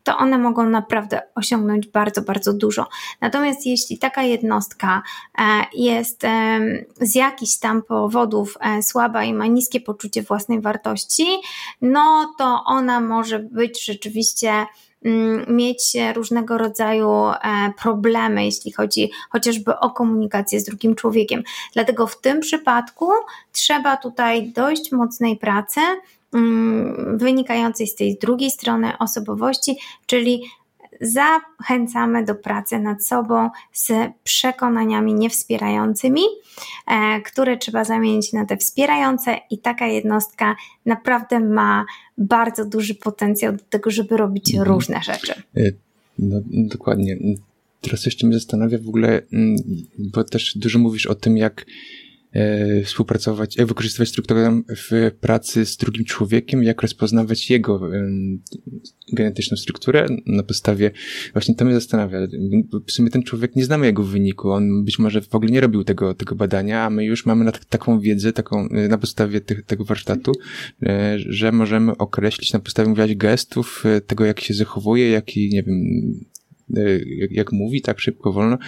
to 0.02 0.16
one 0.16 0.38
mogą 0.38 0.68
naprawdę 0.68 1.22
osiągnąć 1.34 1.86
bardzo, 1.86 2.22
bardzo 2.22 2.52
dużo. 2.52 2.86
Natomiast 3.20 3.66
jeśli 3.66 3.98
taka 3.98 4.22
jednostka 4.22 5.02
e, 5.38 5.42
jest 5.72 6.22
z 7.00 7.14
jakichś 7.14 7.56
tam 7.56 7.82
powodów 7.82 8.56
e, 8.60 8.82
słaba 8.82 9.24
i 9.24 9.34
ma 9.34 9.46
niskie 9.46 9.80
poczucie 9.80 10.22
własnej 10.22 10.60
wartości, 10.60 11.26
no 11.82 12.34
to 12.38 12.62
ona 12.66 13.00
może 13.00 13.38
być 13.38 13.84
rzeczywiście 13.84 14.66
mieć 15.48 15.96
różnego 16.14 16.58
rodzaju 16.58 17.10
e, 17.10 17.34
problemy, 17.82 18.44
jeśli 18.44 18.72
chodzi 18.72 19.10
chociażby 19.30 19.78
o 19.78 19.90
komunikację 19.90 20.60
z 20.60 20.64
drugim 20.64 20.94
człowiekiem. 20.94 21.42
Dlatego 21.74 22.06
w 22.06 22.20
tym 22.20 22.40
przypadku 22.40 23.10
trzeba 23.52 23.96
tutaj 23.96 24.52
dość 24.52 24.92
mocnej 24.92 25.36
pracy 25.36 25.80
mm, 26.34 27.18
wynikającej 27.18 27.86
z 27.86 27.94
tej 27.94 28.18
drugiej 28.18 28.50
strony 28.50 28.98
osobowości, 28.98 29.78
czyli 30.06 30.42
zachęcamy 31.00 32.24
do 32.24 32.34
pracy 32.34 32.78
nad 32.78 33.04
sobą 33.04 33.50
z 33.72 33.92
przekonaniami 34.24 35.14
niewspierającymi, 35.14 36.22
e, 36.86 37.20
które 37.20 37.56
trzeba 37.56 37.84
zamienić 37.84 38.32
na 38.32 38.46
te 38.46 38.56
wspierające, 38.56 39.38
i 39.50 39.58
taka 39.58 39.86
jednostka 39.86 40.56
naprawdę 40.86 41.40
ma 41.40 41.84
bardzo 42.18 42.64
duży 42.64 42.94
potencjał 42.94 43.52
do 43.52 43.64
tego, 43.70 43.90
żeby 43.90 44.16
robić 44.16 44.54
mhm. 44.54 44.74
różne 44.74 45.00
rzeczy. 45.02 45.32
E, 45.56 45.62
no, 46.18 46.40
dokładnie. 46.46 47.16
Teraz 47.80 48.06
jeszcze 48.06 48.26
mnie 48.26 48.36
zastanawia 48.36 48.78
w 48.78 48.88
ogóle, 48.88 49.22
mm, 49.32 49.56
bo 49.98 50.24
też 50.24 50.58
dużo 50.58 50.78
mówisz 50.78 51.06
o 51.06 51.14
tym, 51.14 51.36
jak 51.36 51.66
współpracować, 52.84 53.56
jak 53.56 53.66
wykorzystywać 53.66 54.08
strukturę 54.08 54.62
w 54.68 55.10
pracy 55.20 55.66
z 55.66 55.76
drugim 55.76 56.04
człowiekiem, 56.04 56.62
jak 56.62 56.82
rozpoznawać 56.82 57.50
jego 57.50 57.90
genetyczną 59.12 59.56
strukturę 59.56 60.06
na 60.26 60.42
podstawie, 60.42 60.90
właśnie 61.32 61.54
to 61.54 61.64
mnie 61.64 61.74
zastanawia. 61.74 62.18
W 62.86 62.92
sumie 62.92 63.10
ten 63.10 63.22
człowiek 63.22 63.56
nie 63.56 63.64
znamy 63.64 63.86
jego 63.86 64.02
wyniku, 64.02 64.50
on 64.50 64.84
być 64.84 64.98
może 64.98 65.22
w 65.22 65.34
ogóle 65.34 65.52
nie 65.52 65.60
robił 65.60 65.84
tego, 65.84 66.14
tego 66.14 66.34
badania, 66.34 66.84
a 66.84 66.90
my 66.90 67.04
już 67.04 67.26
mamy 67.26 67.52
taką 67.68 68.00
wiedzę, 68.00 68.32
taką, 68.32 68.68
e, 68.68 68.88
na 68.88 68.98
podstawie 68.98 69.40
tych, 69.40 69.62
tego 69.62 69.84
warsztatu, 69.84 70.32
e, 70.82 71.18
że 71.18 71.52
możemy 71.52 71.96
określić 71.96 72.52
na 72.52 72.60
podstawie 72.60 72.88
mówiłaś 72.88 73.14
gestów, 73.14 73.84
tego 74.06 74.24
jak 74.24 74.40
się 74.40 74.54
zachowuje, 74.54 75.10
jaki, 75.10 75.48
nie 75.48 75.62
wiem, 75.62 75.82
E, 76.37 76.37
jak, 77.06 77.32
jak 77.32 77.52
mówi, 77.52 77.82
tak 77.82 78.00
szybko, 78.00 78.32
wolno, 78.32 78.58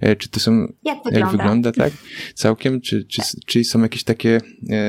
e, 0.00 0.16
czy 0.16 0.28
to 0.28 0.40
są, 0.40 0.72
jak 0.84 0.98
wygląda, 1.04 1.18
jak 1.20 1.30
wygląda 1.30 1.72
tak, 1.72 1.92
całkiem, 2.34 2.80
czy, 2.80 3.04
czy, 3.04 3.22
czy 3.46 3.64
są 3.64 3.82
jakieś 3.82 4.04
takie 4.04 4.40
e, 4.70 4.80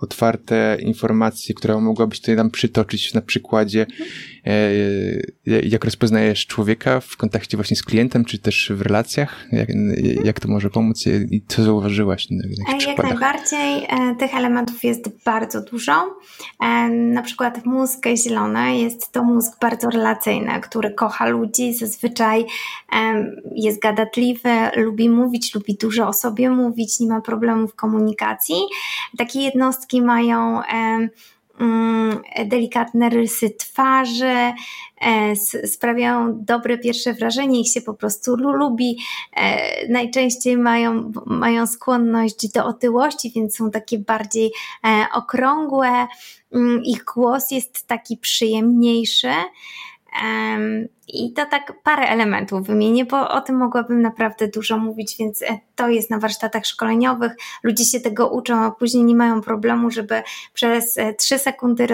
otwarte 0.00 0.76
informacje, 0.80 1.54
które 1.54 1.80
mogłabyś 1.80 2.20
tutaj 2.20 2.36
nam 2.36 2.50
przytoczyć 2.50 3.14
na 3.14 3.20
przykładzie, 3.20 3.86
e, 4.46 4.70
jak 5.46 5.84
rozpoznajesz 5.84 6.46
człowieka 6.46 7.00
w 7.00 7.16
kontakcie 7.16 7.56
właśnie 7.56 7.76
z 7.76 7.82
klientem, 7.82 8.24
czy 8.24 8.38
też 8.38 8.72
w 8.74 8.82
relacjach, 8.82 9.46
jak, 9.52 9.68
jak 10.24 10.40
to 10.40 10.48
może 10.48 10.70
pomóc 10.70 11.06
i 11.06 11.42
co 11.48 11.64
zauważyłaś 11.64 12.30
na, 12.30 12.36
na 12.36 12.72
Jak 12.72 12.78
przykładach? 12.78 13.10
najbardziej 13.10 13.84
e, 13.84 14.14
tych 14.18 14.34
elementów 14.34 14.84
jest 14.84 15.24
bardzo 15.24 15.60
dużo. 15.60 16.16
E, 16.60 16.88
na 16.88 17.22
przykład 17.22 17.66
mózg 17.66 18.06
zielony 18.24 18.78
jest 18.78 19.12
to 19.12 19.24
mózg 19.24 19.52
bardzo 19.60 19.90
relacyjny, 19.90 20.60
który 20.62 20.90
kocha 20.90 21.26
ludzi, 21.26 21.74
zazwyczaj 21.74 22.44
jest 23.54 23.80
gadatliwy, 23.80 24.48
lubi 24.76 25.08
mówić, 25.08 25.54
lubi 25.54 25.74
dużo 25.74 26.08
o 26.08 26.12
sobie 26.12 26.50
mówić, 26.50 27.00
nie 27.00 27.06
ma 27.06 27.20
problemów 27.20 27.72
w 27.72 27.74
komunikacji. 27.74 28.56
Takie 29.18 29.40
jednostki 29.40 29.85
mają 29.94 30.60
mm, 31.60 32.22
delikatne 32.46 33.08
rysy 33.08 33.50
twarzy, 33.50 34.52
e, 35.00 35.36
sprawiają 35.66 36.44
dobre 36.44 36.78
pierwsze 36.78 37.12
wrażenie, 37.12 37.60
ich 37.60 37.72
się 37.72 37.80
po 37.80 37.94
prostu 37.94 38.36
lubi. 38.36 38.98
E, 39.36 39.88
najczęściej 39.88 40.56
mają, 40.56 41.12
mają 41.26 41.66
skłonność 41.66 42.52
do 42.52 42.64
otyłości, 42.64 43.32
więc 43.34 43.56
są 43.56 43.70
takie 43.70 43.98
bardziej 43.98 44.52
e, 44.84 45.06
okrągłe. 45.12 46.06
Mm, 46.52 46.84
ich 46.84 47.04
głos 47.14 47.50
jest 47.50 47.86
taki 47.86 48.16
przyjemniejszy. 48.16 49.32
I 51.08 51.32
to 51.32 51.46
tak 51.46 51.82
parę 51.82 52.08
elementów 52.08 52.66
wymienię, 52.66 53.04
bo 53.04 53.28
o 53.28 53.40
tym 53.40 53.56
mogłabym 53.56 54.02
naprawdę 54.02 54.48
dużo 54.48 54.78
mówić, 54.78 55.16
więc 55.18 55.42
e, 55.42 55.58
to 55.74 55.88
jest 55.88 56.10
na 56.10 56.18
warsztatach 56.18 56.66
szkoleniowych. 56.66 57.32
Ludzie 57.62 57.84
się 57.84 58.00
tego 58.00 58.28
uczą, 58.28 58.56
a 58.56 58.70
później 58.70 59.04
nie 59.04 59.14
mają 59.14 59.40
problemu, 59.40 59.90
żeby 59.90 60.22
przez 60.52 60.98
e, 60.98 61.14
trzy 61.14 61.38
sekundy 61.38 61.86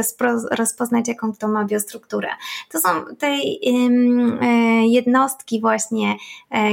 rozpoznać, 0.50 1.08
jaką 1.08 1.32
kto 1.32 1.48
ma 1.48 1.64
biostrukturę. 1.64 2.28
To 2.68 2.80
są 2.80 2.88
te 3.18 3.26
e, 3.26 3.40
jednostki 4.86 5.60
właśnie 5.60 6.16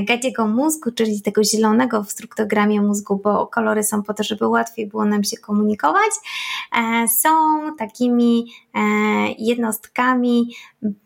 gadziego 0.08 0.48
mózgu, 0.48 0.92
czyli 0.92 1.22
tego 1.22 1.44
zielonego 1.44 2.04
w 2.04 2.12
struktogramie 2.12 2.82
mózgu, 2.82 3.16
bo 3.24 3.48
kolory 3.48 3.84
są 3.84 4.04
po 4.04 4.14
to, 4.14 4.24
żeby 4.24 4.48
łatwiej 4.48 4.88
było 4.88 5.06
nam 5.06 5.24
się 5.24 5.38
komunikować. 5.38 6.12
Są 7.08 7.30
takimi 7.78 8.46
jednostkami 9.38 10.56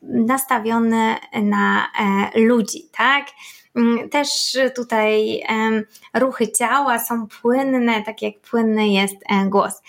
nastawione 0.02 1.18
na 1.42 1.88
e, 2.00 2.40
ludzi, 2.40 2.90
tak? 2.98 3.26
Mm, 3.76 4.10
też 4.10 4.58
tutaj 4.76 5.44
ruchy 6.14 6.52
ciała 6.52 7.00
są 7.00 7.28
płynne, 7.42 8.04
tak 8.04 8.22
jak 8.22 8.40
płynny 8.40 8.88
jest 8.88 9.16
e, 9.30 9.46
głos. 9.50 9.82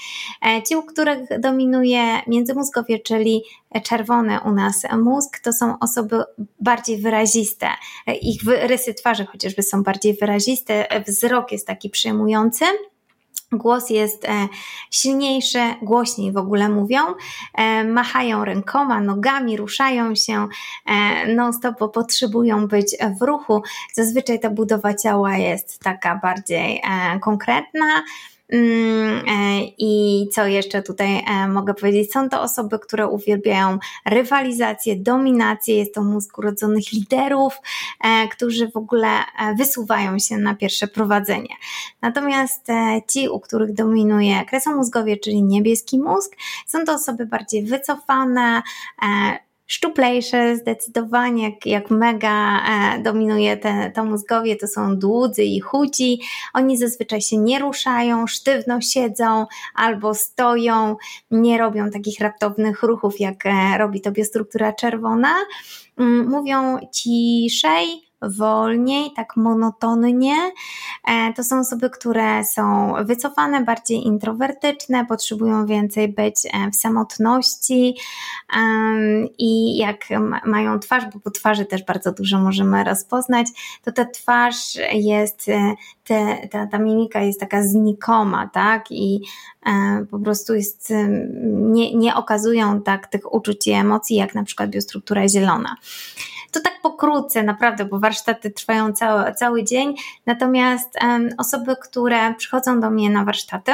E, 0.47 0.63
ci, 0.63 0.77
u 0.77 0.83
których 0.83 1.41
dominuje 1.41 2.21
międzymózgowie, 2.27 2.99
czyli 2.99 3.43
czerwony 3.83 4.41
u 4.41 4.53
nas 4.53 4.83
mózg, 4.99 5.39
to 5.39 5.53
są 5.53 5.79
osoby 5.79 6.23
bardziej 6.61 6.99
wyraziste. 6.99 7.69
Ich 8.21 8.41
rysy 8.45 8.95
twarzy 8.95 9.27
chociażby 9.27 9.63
są 9.63 9.83
bardziej 9.83 10.15
wyraziste, 10.15 10.87
wzrok 11.07 11.53
jest 11.53 11.67
taki 11.67 11.91
przejmujący 11.91 12.65
głos 13.59 13.91
jest 13.91 14.25
e, 14.25 14.49
silniejszy, 14.91 15.59
głośniej 15.83 16.33
w 16.33 16.37
ogóle 16.37 16.69
mówią, 16.69 16.99
e, 17.55 17.85
machają 17.85 18.45
rękoma, 18.45 19.01
nogami, 19.01 19.57
ruszają 19.57 20.15
się 20.15 20.49
e, 20.87 21.35
non-stop, 21.35 21.93
potrzebują 21.93 22.69
być 22.69 22.97
w 23.21 23.23
ruchu. 23.23 23.63
Zazwyczaj 23.93 24.41
ta 24.41 24.51
budowa 24.51 24.95
ciała 24.95 25.37
jest 25.37 25.79
taka 25.79 26.17
bardziej 26.23 26.83
konkretna. 27.21 28.03
Mm, 28.53 29.25
e, 29.29 29.65
I 29.79 30.29
co 30.33 30.47
jeszcze 30.47 30.83
tutaj 30.83 31.25
e, 31.29 31.49
mogę 31.49 31.75
powiedzieć? 31.75 32.13
Są 32.13 32.29
to 32.29 32.43
osoby, 32.43 32.79
które 32.79 33.09
uwielbiają 33.09 33.79
rywalizację, 34.07 34.97
dominację. 34.97 35.77
Jest 35.77 35.95
to 35.95 36.03
mózg 36.03 36.39
urodzonych 36.39 36.93
liderów, 36.93 37.55
e, 38.05 38.29
którzy 38.29 38.69
w 38.69 38.77
ogóle 38.77 39.09
wysuwają 39.59 40.19
się 40.19 40.37
na 40.37 40.55
pierwsze 40.55 40.89
prowadzenie. 40.89 41.55
Natomiast 42.03 42.67
ci, 43.13 43.29
u 43.29 43.41
których 43.41 43.73
dominuje 43.73 44.45
kresomózgowie, 44.45 45.17
czyli 45.17 45.43
niebieski 45.43 45.99
mózg, 45.99 46.37
są 46.67 46.85
to 46.85 46.95
osoby 46.95 47.27
bardziej 47.27 47.65
wycofane, 47.65 48.63
szczuplejsze, 49.67 50.57
zdecydowanie 50.57 51.45
jak, 51.45 51.67
jak 51.67 51.91
mega 51.91 52.61
e, 52.61 53.03
dominuje 53.03 53.57
te, 53.57 53.93
to 53.95 54.05
mózgowie, 54.05 54.57
to 54.57 54.67
są 54.67 54.99
dłudzy 54.99 55.45
i 55.45 55.61
chudzi. 55.61 56.21
Oni 56.55 56.79
zazwyczaj 56.79 57.21
się 57.21 57.39
nie 57.39 57.59
ruszają, 57.59 58.27
sztywno 58.27 58.81
siedzą 58.81 59.47
albo 59.75 60.15
stoją, 60.15 60.97
nie 61.31 61.59
robią 61.59 61.91
takich 61.91 62.21
raptownych 62.21 62.83
ruchów, 62.83 63.21
jak 63.21 63.47
e, 63.47 63.79
robi 63.79 64.01
to 64.01 64.13
biostruktura 64.13 64.73
czerwona. 64.73 65.35
Mm, 65.99 66.29
mówią 66.29 66.79
ciszej, 66.93 68.04
wolniej, 68.23 69.11
tak 69.17 69.37
monotonnie. 69.37 70.37
E, 71.09 71.33
to 71.33 71.45
są 71.45 71.61
osoby, 71.61 71.91
które 71.91 72.45
są 72.45 72.95
wycofane, 73.05 73.65
bardziej 73.65 74.07
introwertyczne, 74.07 75.07
potrzebują 75.07 75.67
więcej 75.67 76.09
być 76.09 76.37
e, 76.47 76.71
w 76.71 76.77
samotności 76.77 77.95
i 79.39 79.77
jak 79.77 80.05
mają 80.45 80.79
twarz, 80.79 81.05
bo 81.15 81.21
po 81.21 81.31
twarzy 81.31 81.65
też 81.65 81.85
bardzo 81.85 82.13
dużo 82.13 82.39
możemy 82.39 82.85
rozpoznać, 82.85 83.47
to 83.85 83.93
ta 83.93 84.05
twarz 84.05 84.79
jest, 84.93 85.49
e, 85.49 85.75
te, 86.05 86.49
ta, 86.51 86.67
ta 86.67 86.79
mimika 86.79 87.21
jest 87.21 87.41
taka 87.41 87.63
znikoma, 87.63 88.51
tak? 88.53 88.85
I 88.91 89.21
po 90.11 90.19
prostu 90.19 90.55
jest, 90.55 90.93
nie, 91.45 91.95
nie 91.95 92.15
okazują 92.15 92.83
tak 92.83 93.07
tych 93.07 93.35
uczuć 93.35 93.67
i 93.67 93.71
emocji, 93.71 94.17
jak 94.17 94.35
na 94.35 94.45
przykład 94.45 94.71
biostruktura 94.71 95.29
zielona. 95.29 95.77
To 96.55 96.61
tak 96.61 96.81
pokrótce, 96.83 97.43
naprawdę, 97.43 97.85
bo 97.85 97.99
warsztaty 97.99 98.51
trwają 98.51 98.93
cały, 98.93 99.35
cały 99.35 99.65
dzień. 99.65 99.95
Natomiast 100.27 100.99
um, 101.03 101.29
osoby, 101.39 101.77
które 101.83 102.35
przychodzą 102.35 102.81
do 102.81 102.91
mnie 102.91 103.11
na 103.11 103.25
warsztaty, 103.25 103.73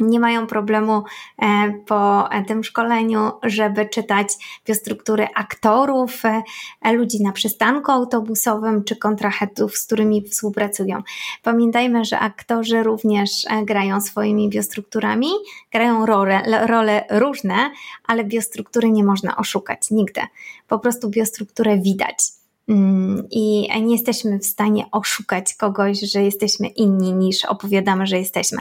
nie 0.00 0.20
mają 0.20 0.46
problemu 0.46 1.04
e, 1.38 1.72
po 1.86 2.28
tym 2.46 2.64
szkoleniu, 2.64 3.30
żeby 3.42 3.88
czytać 3.88 4.28
biostruktury 4.66 5.26
aktorów, 5.34 6.22
e, 6.24 6.92
ludzi 6.92 7.22
na 7.22 7.32
przystanku 7.32 7.90
autobusowym 7.90 8.84
czy 8.84 8.96
kontrahentów, 8.96 9.76
z 9.76 9.86
którymi 9.86 10.22
współpracują. 10.22 11.02
Pamiętajmy, 11.42 12.04
że 12.04 12.18
aktorzy 12.18 12.82
również 12.82 13.30
e, 13.50 13.64
grają 13.64 14.00
swoimi 14.00 14.48
biostrukturami, 14.48 15.30
grają 15.72 16.06
role, 16.06 16.66
role 16.66 17.04
różne, 17.10 17.70
ale 18.06 18.24
biostruktury 18.24 18.90
nie 18.90 19.04
można 19.04 19.36
oszukać 19.36 19.90
nigdy. 19.90 20.20
Po 20.68 20.78
prostu 20.78 21.10
biostrukturę 21.10 21.78
widać. 21.78 22.37
Mm, 22.68 23.28
i 23.30 23.68
nie 23.82 23.92
jesteśmy 23.92 24.38
w 24.38 24.46
stanie 24.46 24.84
oszukać 24.92 25.54
kogoś, 25.54 26.00
że 26.00 26.22
jesteśmy 26.22 26.68
inni 26.68 27.12
niż 27.12 27.44
opowiadamy, 27.44 28.06
że 28.06 28.18
jesteśmy. 28.18 28.58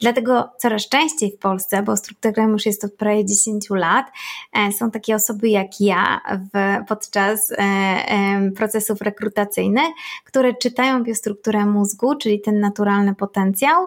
Dlatego 0.00 0.50
coraz 0.58 0.88
częściej 0.88 1.32
w 1.32 1.38
Polsce, 1.38 1.82
bo 1.82 1.96
strukturem 1.96 2.50
już 2.50 2.66
jest 2.66 2.84
od 2.84 2.94
prawie 2.94 3.24
10 3.24 3.70
lat, 3.70 4.06
e, 4.52 4.72
są 4.72 4.90
takie 4.90 5.14
osoby 5.14 5.48
jak 5.48 5.80
ja 5.80 6.20
w, 6.54 6.86
podczas 6.88 7.50
e, 7.50 7.56
e, 7.56 8.50
procesów 8.50 9.00
rekrutacyjnych, 9.00 9.88
które 10.24 10.54
czytają 10.54 11.02
biostrukturę 11.02 11.66
mózgu, 11.66 12.16
czyli 12.16 12.40
ten 12.40 12.60
naturalny 12.60 13.14
potencjał, 13.14 13.86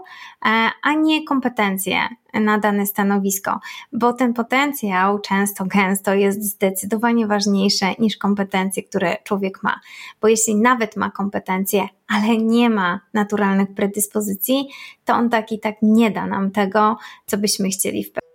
a 0.83 0.93
nie 0.93 1.25
kompetencje 1.25 1.99
na 2.33 2.57
dane 2.57 2.85
stanowisko, 2.85 3.59
bo 3.91 4.13
ten 4.13 4.33
potencjał 4.33 5.19
często, 5.19 5.65
gęsto 5.65 6.13
jest 6.13 6.43
zdecydowanie 6.43 7.27
ważniejszy 7.27 7.85
niż 7.99 8.17
kompetencje, 8.17 8.83
które 8.83 9.17
człowiek 9.23 9.63
ma. 9.63 9.79
Bo 10.21 10.27
jeśli 10.27 10.55
nawet 10.55 10.95
ma 10.95 11.11
kompetencje, 11.11 11.87
ale 12.07 12.37
nie 12.37 12.69
ma 12.69 12.99
naturalnych 13.13 13.73
predyspozycji, 13.75 14.67
to 15.05 15.13
on 15.13 15.29
tak 15.29 15.51
i 15.51 15.59
tak 15.59 15.75
nie 15.81 16.11
da 16.11 16.25
nam 16.25 16.51
tego, 16.51 16.97
co 17.25 17.37
byśmy 17.37 17.69
chcieli 17.69 18.03
w 18.03 18.11
Mhm. 18.13 18.26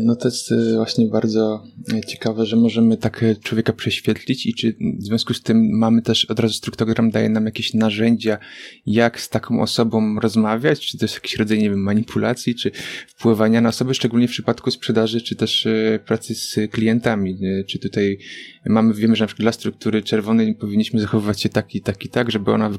No 0.00 0.16
to 0.16 0.28
jest 0.28 0.52
e, 0.52 0.74
właśnie 0.74 1.06
bardzo 1.06 1.64
e, 1.92 2.00
ciekawe, 2.00 2.46
że 2.46 2.56
możemy 2.56 2.96
tak 2.96 3.22
e, 3.22 3.36
człowieka 3.36 3.72
prześwietlić 3.72 4.46
i 4.46 4.54
czy 4.54 4.76
w 4.98 5.02
związku 5.02 5.34
z 5.34 5.42
tym 5.42 5.78
mamy 5.78 6.02
też 6.02 6.24
od 6.24 6.40
razu 6.40 6.54
struktogram 6.54 7.10
daje 7.10 7.28
nam 7.28 7.44
jakieś 7.44 7.74
narzędzia, 7.74 8.38
jak 8.86 9.20
z 9.20 9.28
taką 9.28 9.62
osobą 9.62 10.20
rozmawiać, 10.20 10.86
czy 10.86 10.98
to 10.98 11.04
jest 11.04 11.14
jakiś 11.14 11.36
rodzaj, 11.36 11.58
nie 11.58 11.70
wiem, 11.70 11.82
manipulacji, 11.82 12.54
czy 12.54 12.70
wpływania 13.08 13.60
na 13.60 13.68
osoby, 13.68 13.94
szczególnie 13.94 14.28
w 14.28 14.30
przypadku 14.30 14.70
sprzedaży, 14.70 15.20
czy 15.20 15.36
też 15.36 15.68
pracy 16.06 16.34
z 16.34 16.56
klientami, 16.70 17.38
czy 17.68 17.78
tutaj 17.78 18.18
mamy, 18.66 18.94
wiemy, 18.94 19.16
że 19.16 19.24
na 19.24 19.26
przykład 19.26 19.44
dla 19.44 19.52
struktury 19.52 20.02
czerwonej 20.02 20.54
powinniśmy 20.54 21.00
zachowywać 21.00 21.40
się 21.40 21.48
tak 21.48 21.74
i 21.74 21.80
tak 21.80 22.04
i 22.04 22.08
tak, 22.08 22.30
żeby 22.30 22.50
ona 22.50 22.70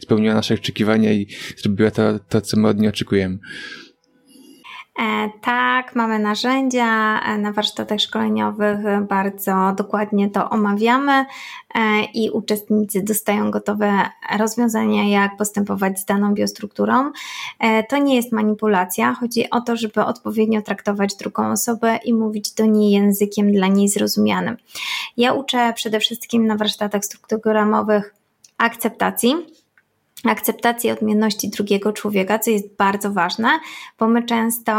spełniła 0.00 0.34
nasze 0.34 0.54
oczekiwania 0.54 1.12
i 1.12 1.26
zrobiła 1.56 1.90
to, 1.90 2.18
to 2.28 2.40
co 2.40 2.60
my 2.60 2.68
od 2.68 2.78
niej 2.78 2.88
oczekujemy. 2.88 3.38
E, 4.98 5.30
tak, 5.40 5.94
mamy 5.94 6.18
narzędzia 6.18 7.20
e, 7.20 7.38
na 7.38 7.52
warsztatach 7.52 8.00
szkoleniowych, 8.00 8.78
bardzo 9.08 9.72
dokładnie 9.76 10.30
to 10.30 10.50
omawiamy 10.50 11.12
e, 11.12 11.24
i 12.14 12.30
uczestnicy 12.30 13.02
dostają 13.02 13.50
gotowe 13.50 14.10
rozwiązania, 14.38 15.08
jak 15.08 15.36
postępować 15.36 16.00
z 16.00 16.04
daną 16.04 16.34
biostrukturą. 16.34 17.12
To 17.88 17.98
nie 17.98 18.16
jest 18.16 18.32
manipulacja, 18.32 19.14
chodzi 19.14 19.50
o 19.50 19.60
to, 19.60 19.76
żeby 19.76 20.04
odpowiednio 20.04 20.62
traktować 20.62 21.14
drugą 21.14 21.50
osobę 21.50 21.98
i 22.04 22.14
mówić 22.14 22.52
do 22.52 22.66
niej 22.66 22.90
językiem 22.90 23.52
dla 23.52 23.66
niej 23.66 23.88
zrozumianym. 23.88 24.56
Ja 25.16 25.32
uczę 25.32 25.72
przede 25.76 26.00
wszystkim 26.00 26.46
na 26.46 26.56
warsztatach 26.56 27.04
strukturogramowych 27.04 28.14
akceptacji 28.58 29.34
akceptacji 30.24 30.90
odmienności 30.90 31.48
drugiego 31.50 31.92
człowieka, 31.92 32.38
co 32.38 32.50
jest 32.50 32.76
bardzo 32.76 33.12
ważne, 33.12 33.48
bo 33.98 34.08
my 34.08 34.22
często 34.22 34.72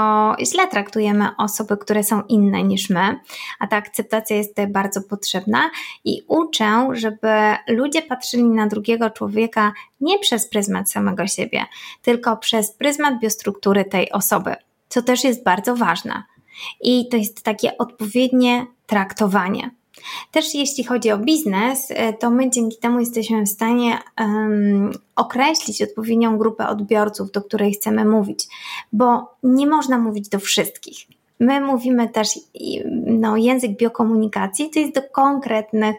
źle 0.45 0.67
traktujemy 0.67 1.30
osoby, 1.38 1.78
które 1.78 2.04
są 2.04 2.21
inne 2.21 2.63
niż 2.63 2.89
my, 2.89 3.19
a 3.60 3.67
ta 3.67 3.76
akceptacja 3.76 4.36
jest 4.36 4.50
tutaj 4.50 4.67
bardzo 4.67 5.02
potrzebna 5.02 5.69
i 6.04 6.21
uczę, 6.28 6.88
żeby 6.91 7.30
ludzie 7.67 8.02
patrzyli 8.02 8.43
na 8.43 8.67
drugiego 8.67 9.10
człowieka 9.10 9.73
nie 10.02 10.19
przez 10.19 10.50
pryzmat 10.50 10.91
samego 10.91 11.28
siebie, 11.28 11.65
tylko 12.02 12.38
przez 12.38 12.71
pryzmat 12.71 13.19
biostruktury 13.19 13.86
tej 13.86 14.12
osoby, 14.12 14.56
co 14.89 15.02
też 15.02 15.23
jest 15.23 15.43
bardzo 15.43 15.76
ważne. 15.76 16.23
I 16.82 17.10
to 17.10 17.17
jest 17.17 17.43
takie 17.43 17.78
odpowiednie 17.78 18.65
traktowanie. 18.86 19.71
Też 20.31 20.55
jeśli 20.55 20.83
chodzi 20.83 21.12
o 21.12 21.17
biznes, 21.17 21.88
e, 21.89 22.13
to 22.13 22.29
my 22.29 22.49
dzięki 22.49 22.77
temu 22.77 22.99
jesteśmy 22.99 23.43
w 23.45 23.49
stanie 23.49 23.99
um, 24.19 24.91
określić 25.15 25.81
odpowiednią 25.81 26.38
grupę 26.38 26.67
odbiorców, 26.67 27.31
do 27.31 27.41
której 27.41 27.73
chcemy 27.73 28.05
mówić, 28.05 28.47
bo 28.93 29.36
nie 29.43 29.67
można 29.67 29.97
mówić 29.97 30.29
do 30.29 30.39
wszystkich. 30.39 30.97
My 31.39 31.62
mówimy 31.62 32.10
też, 32.10 32.29
no, 33.05 33.38
język 33.38 33.77
biokomunikacji 33.77 34.69
to 34.69 34.79
jest 34.79 34.95
do 34.95 35.01
konkretnych 35.01 35.95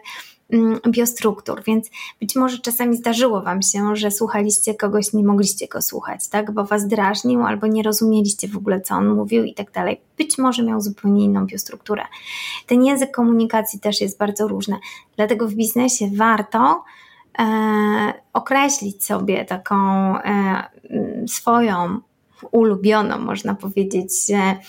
biostruktur, 0.87 1.63
więc 1.63 1.89
być 2.19 2.35
może 2.35 2.57
czasami 2.57 2.97
zdarzyło 2.97 3.41
Wam 3.41 3.61
się, 3.61 3.95
że 3.95 4.11
słuchaliście 4.11 4.75
kogoś, 4.75 5.13
nie 5.13 5.23
mogliście 5.23 5.67
go 5.67 5.81
słuchać, 5.81 6.27
tak, 6.27 6.51
bo 6.51 6.63
Was 6.63 6.87
drażnił 6.87 7.43
albo 7.43 7.67
nie 7.67 7.83
rozumieliście 7.83 8.47
w 8.47 8.57
ogóle, 8.57 8.81
co 8.81 8.95
on 8.95 9.15
mówił 9.15 9.43
i 9.43 9.53
tak 9.53 9.71
dalej. 9.71 10.01
Być 10.17 10.37
może 10.37 10.63
miał 10.63 10.81
zupełnie 10.81 11.25
inną 11.25 11.45
biostrukturę. 11.45 12.03
Ten 12.67 12.85
język 12.85 13.11
komunikacji 13.11 13.79
też 13.79 14.01
jest 14.01 14.17
bardzo 14.17 14.47
różny, 14.47 14.79
dlatego 15.15 15.47
w 15.47 15.53
biznesie 15.53 16.09
warto 16.15 16.83
e, 17.39 18.13
określić 18.33 19.05
sobie 19.05 19.45
taką 19.45 19.75
e, 20.17 20.69
swoją 21.27 21.99
ulubioną, 22.51 23.19
można 23.19 23.55
powiedzieć, 23.55 24.11
e, 24.31 24.59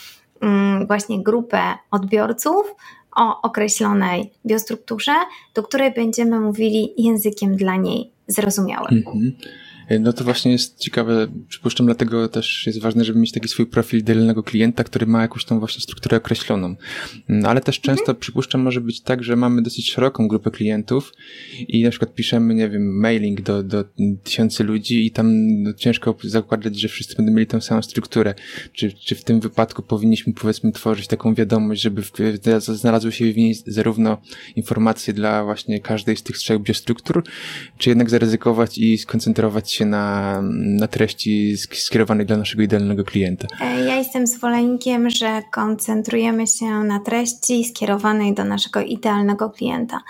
właśnie 0.87 1.23
grupę 1.23 1.63
odbiorców, 1.91 2.75
o 3.17 3.43
określonej 3.43 4.31
biostrukturze, 4.47 5.13
do 5.55 5.63
której 5.63 5.95
będziemy 5.95 6.41
mówili 6.41 6.95
językiem 6.99 7.57
dla 7.57 7.77
niej 7.77 8.11
zrozumiałym. 8.27 8.97
Mhm. 9.07 9.33
No 9.99 10.13
to 10.13 10.25
właśnie 10.25 10.53
jest 10.53 10.79
ciekawe, 10.79 11.27
przypuszczam, 11.49 11.87
dlatego 11.87 12.29
też 12.29 12.67
jest 12.67 12.81
ważne, 12.81 13.05
żeby 13.05 13.19
mieć 13.19 13.33
taki 13.33 13.49
swój 13.49 13.67
profil 13.67 14.01
idealnego 14.01 14.43
klienta, 14.43 14.85
który 14.85 15.07
ma 15.07 15.23
jakąś 15.23 15.45
tą 15.45 15.59
właśnie 15.59 15.81
strukturę 15.81 16.17
określoną. 16.17 16.77
No, 17.29 17.49
ale 17.49 17.61
też 17.61 17.81
często 17.81 18.03
mhm. 18.03 18.19
przypuszczam 18.19 18.61
może 18.61 18.81
być 18.81 19.01
tak, 19.01 19.25
że 19.25 19.37
mamy 19.37 19.63
dosyć 19.63 19.91
szeroką 19.91 20.29
grupę 20.29 20.51
klientów 20.51 21.13
i 21.69 21.83
na 21.85 21.91
przykład 21.91 22.15
piszemy, 22.15 22.55
nie 22.55 22.69
wiem, 22.69 23.01
mailing 23.01 23.41
do, 23.41 23.63
do 23.63 23.85
tysięcy 24.25 24.65
ludzi 24.65 25.07
i 25.07 25.11
tam 25.11 25.27
no, 25.63 25.73
ciężko 25.73 26.17
zakładać, 26.25 26.81
że 26.81 26.89
wszyscy 26.89 27.17
będą 27.17 27.33
mieli 27.33 27.47
tą 27.47 27.61
samą 27.61 27.83
strukturę. 27.83 28.35
Czy, 28.73 28.93
czy 28.93 29.15
w 29.15 29.25
tym 29.25 29.41
wypadku 29.41 29.83
powinniśmy 29.83 30.33
powiedzmy 30.33 30.73
tworzyć 30.73 31.07
taką 31.07 31.35
wiadomość, 31.35 31.83
żeby 31.83 32.03
w, 32.03 32.13
znalazły 32.59 33.13
się 33.13 33.33
w 33.33 33.37
niej 33.37 33.55
zarówno 33.67 34.23
informacje 34.57 35.15
dla 35.15 35.45
właśnie 35.45 35.81
każdej 35.81 36.17
z 36.17 36.23
tych 36.23 36.39
trzech 36.39 36.59
biostruktur, 36.59 37.25
czy 37.79 37.89
jednak 37.89 38.11
zaryzykować 38.11 38.79
i 38.79 38.99
skoncentrować 38.99 39.73
się 39.73 39.80
się 39.81 39.87
na, 39.87 40.43
na 40.79 40.89
treści 40.89 41.57
skierowanej 41.57 42.27
dla 42.27 42.37
naszego 42.37 42.63
idealnego 42.63 43.05
klienta? 43.05 43.49
E, 43.61 43.85
ja 43.85 43.97
jestem 43.97 44.27
zwolennikiem, 44.27 45.11
że 45.11 45.43
koncentrujemy 45.51 46.47
się 46.47 46.67
na 46.67 47.01
treści 47.01 47.65
skierowanej 47.65 48.35
do 48.35 48.45
naszego 48.45 48.81
idealnego 48.81 49.51
klienta. 49.51 50.01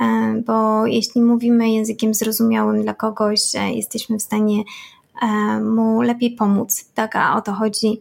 E, 0.00 0.42
bo 0.46 0.86
jeśli 0.86 1.22
mówimy 1.22 1.70
językiem 1.70 2.14
zrozumiałym 2.14 2.82
dla 2.82 2.94
kogoś, 2.94 3.40
e, 3.54 3.72
jesteśmy 3.72 4.18
w 4.18 4.22
stanie 4.22 4.62
mu 5.62 6.02
lepiej 6.02 6.30
pomóc. 6.30 6.84
Tak, 6.94 7.16
a 7.16 7.36
o 7.36 7.40
to 7.40 7.52
chodzi 7.52 8.00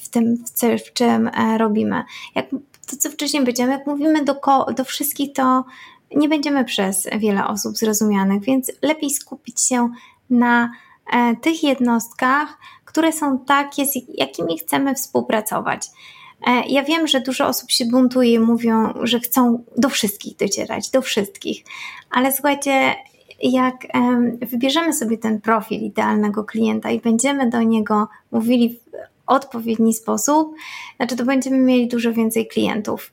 w 0.00 0.08
tym, 0.08 0.44
w 0.86 0.92
czym 0.92 1.30
robimy. 1.58 2.04
Jak 2.34 2.50
to, 2.90 2.96
co 2.98 3.10
wcześniej 3.10 3.42
powiedziałam, 3.42 3.72
jak 3.72 3.86
mówimy 3.86 4.24
do, 4.24 4.40
do 4.76 4.84
wszystkich, 4.84 5.32
to 5.32 5.64
nie 6.16 6.28
będziemy 6.28 6.64
przez 6.64 7.08
wiele 7.18 7.46
osób 7.46 7.76
zrozumianych, 7.76 8.42
więc 8.42 8.72
lepiej 8.82 9.10
skupić 9.10 9.62
się 9.62 9.90
na 10.30 10.70
e, 11.12 11.36
tych 11.36 11.62
jednostkach, 11.62 12.58
które 12.84 13.12
są 13.12 13.38
takie, 13.38 13.86
z 13.86 13.94
jakimi 14.14 14.58
chcemy 14.58 14.94
współpracować. 14.94 15.86
Ja 16.68 16.82
wiem, 16.82 17.06
że 17.06 17.20
dużo 17.20 17.46
osób 17.46 17.70
się 17.70 17.84
buntuje 17.84 18.34
i 18.34 18.38
mówią, 18.38 18.92
że 19.02 19.20
chcą 19.20 19.64
do 19.76 19.88
wszystkich 19.88 20.36
docierać, 20.36 20.90
do 20.90 21.02
wszystkich, 21.02 21.64
ale 22.10 22.32
słuchajcie, 22.32 22.94
jak 23.42 23.74
wybierzemy 24.40 24.92
sobie 24.92 25.18
ten 25.18 25.40
profil 25.40 25.80
idealnego 25.80 26.44
klienta 26.44 26.90
i 26.90 27.00
będziemy 27.00 27.50
do 27.50 27.62
niego 27.62 28.08
mówili 28.30 28.68
w 28.74 28.98
odpowiedni 29.26 29.94
sposób, 29.94 30.54
znaczy 30.96 31.16
to 31.16 31.24
będziemy 31.24 31.58
mieli 31.58 31.88
dużo 31.88 32.12
więcej 32.12 32.46
klientów 32.46 33.12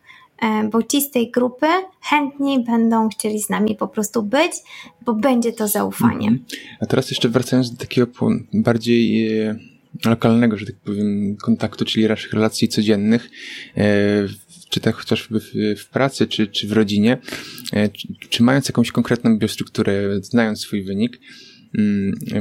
bo 0.72 0.84
ci 0.84 1.02
z 1.02 1.12
tej 1.12 1.32
grupy 1.32 1.66
chętniej 2.02 2.64
będą 2.64 3.10
chcieli 3.10 3.42
z 3.42 3.50
nami 3.50 3.76
po 3.76 3.88
prostu 3.88 4.24
być, 4.24 4.52
bo 5.06 5.14
będzie 5.14 5.54
to 5.54 5.68
zaufanie. 5.68 6.28
Mhm. 6.28 6.46
A 6.80 6.86
teraz 6.86 7.12
jeszcze 7.12 7.30
wracając 7.30 7.72
do 7.72 7.78
takiego 7.78 8.08
bardziej 8.54 9.28
e, 9.40 9.56
lokalnego, 10.06 10.58
że 10.58 10.66
tak 10.66 10.76
powiem, 10.76 11.38
kontaktu, 11.38 11.86
czyli 11.86 12.08
naszych 12.08 12.34
relacji 12.34 12.68
codziennych, 12.68 13.30
e, 13.78 13.84
czy 14.70 14.80
tak 14.80 14.96
chociażby 14.96 15.40
w, 15.78 15.90
pracy, 15.90 16.28
czy, 16.28 16.48
czy 16.48 16.68
w 16.68 16.72
rodzinie, 16.72 17.18
e, 17.74 17.90
czy, 17.90 18.08
czy 18.30 18.44
mając 18.44 18.70
jakąś 18.70 18.92
konkretną 18.92 19.38
biostrukturę, 19.38 20.22
znając 20.22 20.60
swój 20.60 20.84
wynik, 20.84 21.20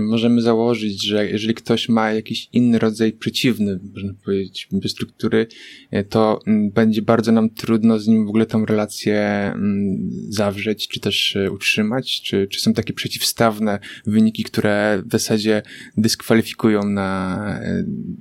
możemy 0.01 0.43
założyć, 0.43 1.07
że 1.07 1.31
jeżeli 1.31 1.55
ktoś 1.55 1.89
ma 1.89 2.13
jakiś 2.13 2.49
inny 2.53 2.79
rodzaj 2.79 3.13
przeciwny, 3.13 3.81
można 3.95 4.15
powiedzieć, 4.25 4.69
struktury, 4.87 5.47
e, 5.91 6.05
to 6.05 6.41
mm, 6.47 6.71
będzie 6.71 7.03
bardzo 7.03 7.33
nam 7.33 7.51
trudno 7.51 7.99
z 7.99 8.07
nim 8.07 8.27
w 8.27 8.29
ogóle 8.29 8.47
tą 8.47 8.67
relację 8.67 9.21
mm, 9.21 10.11
zawrzeć, 10.29 10.89
czy 10.89 11.01
też 11.01 11.37
e, 11.37 11.51
utrzymać, 11.51 12.23
czy, 12.23 12.47
czy 12.51 12.61
są 12.61 12.73
takie 12.73 12.93
przeciwstawne 12.93 13.79
wyniki, 14.07 14.45
które 14.45 15.03
w 15.07 15.13
zasadzie 15.13 15.63
dyskwalifikują 15.97 16.85
na 16.85 17.35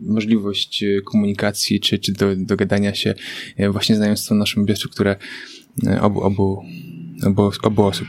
możliwość 0.02 0.84
komunikacji, 1.06 1.80
czy, 1.80 2.00
czy 2.00 2.14
do, 2.14 2.36
dogadania 2.36 2.96
się 2.96 3.14
właśnie 3.70 3.96
znając 3.96 4.28
tą 4.28 4.36
naszą 4.36 4.66
biostrukturę 4.66 5.16
obu, 6.02 6.22
obu, 6.22 6.64
obu, 7.26 7.52
obu 7.64 7.84
osób. 7.84 8.08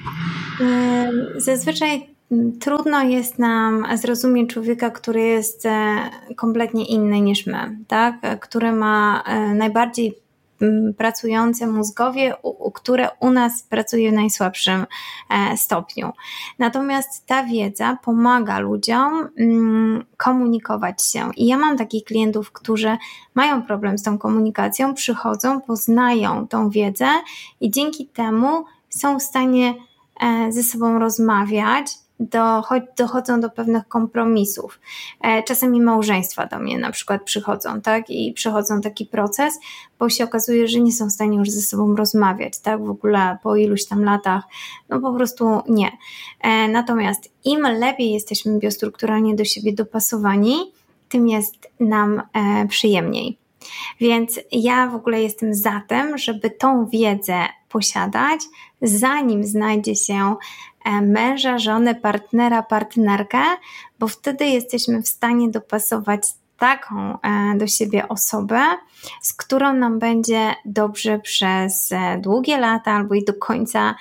Zazwyczaj 1.37 2.14
trudno 2.61 3.03
jest 3.03 3.39
nam 3.39 3.87
zrozumieć 3.95 4.51
człowieka, 4.51 4.91
który 4.91 5.21
jest 5.21 5.67
e, 5.67 5.97
kompletnie 6.37 6.87
inny 6.87 7.21
niż 7.21 7.47
my, 7.47 7.79
tak? 7.89 8.41
który 8.41 8.73
ma 8.73 9.23
e, 9.27 9.55
najbardziej 9.55 10.25
pracujące 10.99 11.67
mózgowie, 11.67 12.35
które 12.75 13.09
u 13.21 13.31
nas 13.31 13.63
pracuje 13.63 14.11
w 14.11 14.15
najsłabszym 14.15 14.87
e, 15.31 15.57
stopniu. 15.57 16.13
Natomiast 16.59 17.27
ta 17.27 17.45
wiedza 17.45 17.99
pomaga 18.05 18.59
ludziom 18.59 19.29
komunikować 20.17 21.07
się. 21.07 21.31
I 21.37 21.47
ja 21.47 21.59
mam 21.59 21.77
takich 21.77 22.05
klientów, 22.05 22.53
którzy 22.53 22.97
mają 23.35 23.63
problem 23.63 23.99
z 23.99 24.03
tą 24.03 24.19
komunikacją, 24.19 24.95
przychodzą, 24.95 25.61
poznają 25.61 26.49
tą 26.49 26.71
wiedzę 26.71 27.09
i 27.61 27.71
dzięki 27.71 28.07
temu 28.07 28.65
są 28.89 29.19
w 29.19 29.23
stanie 29.23 29.75
ze 30.49 30.63
sobą 30.63 30.99
rozmawiać, 30.99 31.87
dochodzą 32.97 33.41
do 33.41 33.51
pewnych 33.51 33.89
kompromisów. 33.89 34.81
E, 35.21 35.43
czasami 35.43 35.81
małżeństwa 35.81 36.47
do 36.47 36.59
mnie 36.59 36.79
na 36.79 36.91
przykład 36.91 37.23
przychodzą, 37.23 37.81
tak? 37.81 38.11
I 38.11 38.33
przychodzą 38.33 38.81
taki 38.81 39.07
proces, 39.07 39.59
bo 39.99 40.09
się 40.09 40.25
okazuje, 40.25 40.69
że 40.69 40.81
nie 40.81 40.93
są 40.93 41.07
w 41.07 41.13
stanie 41.13 41.39
już 41.39 41.51
ze 41.51 41.61
sobą 41.61 41.97
rozmawiać, 41.97 42.59
tak? 42.59 42.85
W 42.85 42.91
ogóle 42.91 43.39
po 43.43 43.57
iluś 43.57 43.85
tam 43.85 44.05
latach, 44.05 44.45
no 44.89 45.01
po 45.01 45.13
prostu 45.13 45.61
nie. 45.69 45.91
E, 46.41 46.69
natomiast 46.69 47.33
im 47.45 47.61
lepiej 47.61 48.13
jesteśmy 48.13 48.59
biostrukturalnie 48.59 49.35
do 49.35 49.45
siebie 49.45 49.73
dopasowani, 49.73 50.73
tym 51.09 51.29
jest 51.29 51.55
nam 51.81 52.23
e, 52.33 52.67
przyjemniej. 52.69 53.39
Więc 54.01 54.41
ja 54.53 54.87
w 54.87 54.95
ogóle 54.95 55.23
jestem 55.23 55.55
za 55.55 55.83
tym, 55.89 56.19
żeby 56.19 56.51
tą 56.51 56.87
wiedzę 56.87 57.45
posiadać, 57.69 58.41
zanim 58.83 59.45
znajdzie 59.45 59.95
się 59.95 60.35
męża, 61.03 61.59
żonę, 61.59 61.95
partnera, 61.95 62.63
partnerkę, 62.63 63.43
bo 63.99 64.09
wtedy 64.09 64.47
jesteśmy 64.47 65.03
w 65.03 65.09
stanie 65.09 65.51
dopasować 65.51 66.23
taką 66.59 67.21
e, 67.21 67.59
do 67.59 67.67
siebie 67.67 68.09
osobę, 68.09 68.61
z 69.23 69.33
którą 69.33 69.73
nam 69.73 69.99
będzie 69.99 70.55
dobrze 70.65 71.19
przez 71.19 71.93
e, 71.93 72.19
długie 72.19 72.59
lata 72.59 72.93
albo 72.93 73.15
i 73.15 73.25
do 73.25 73.35
końca 73.35 73.95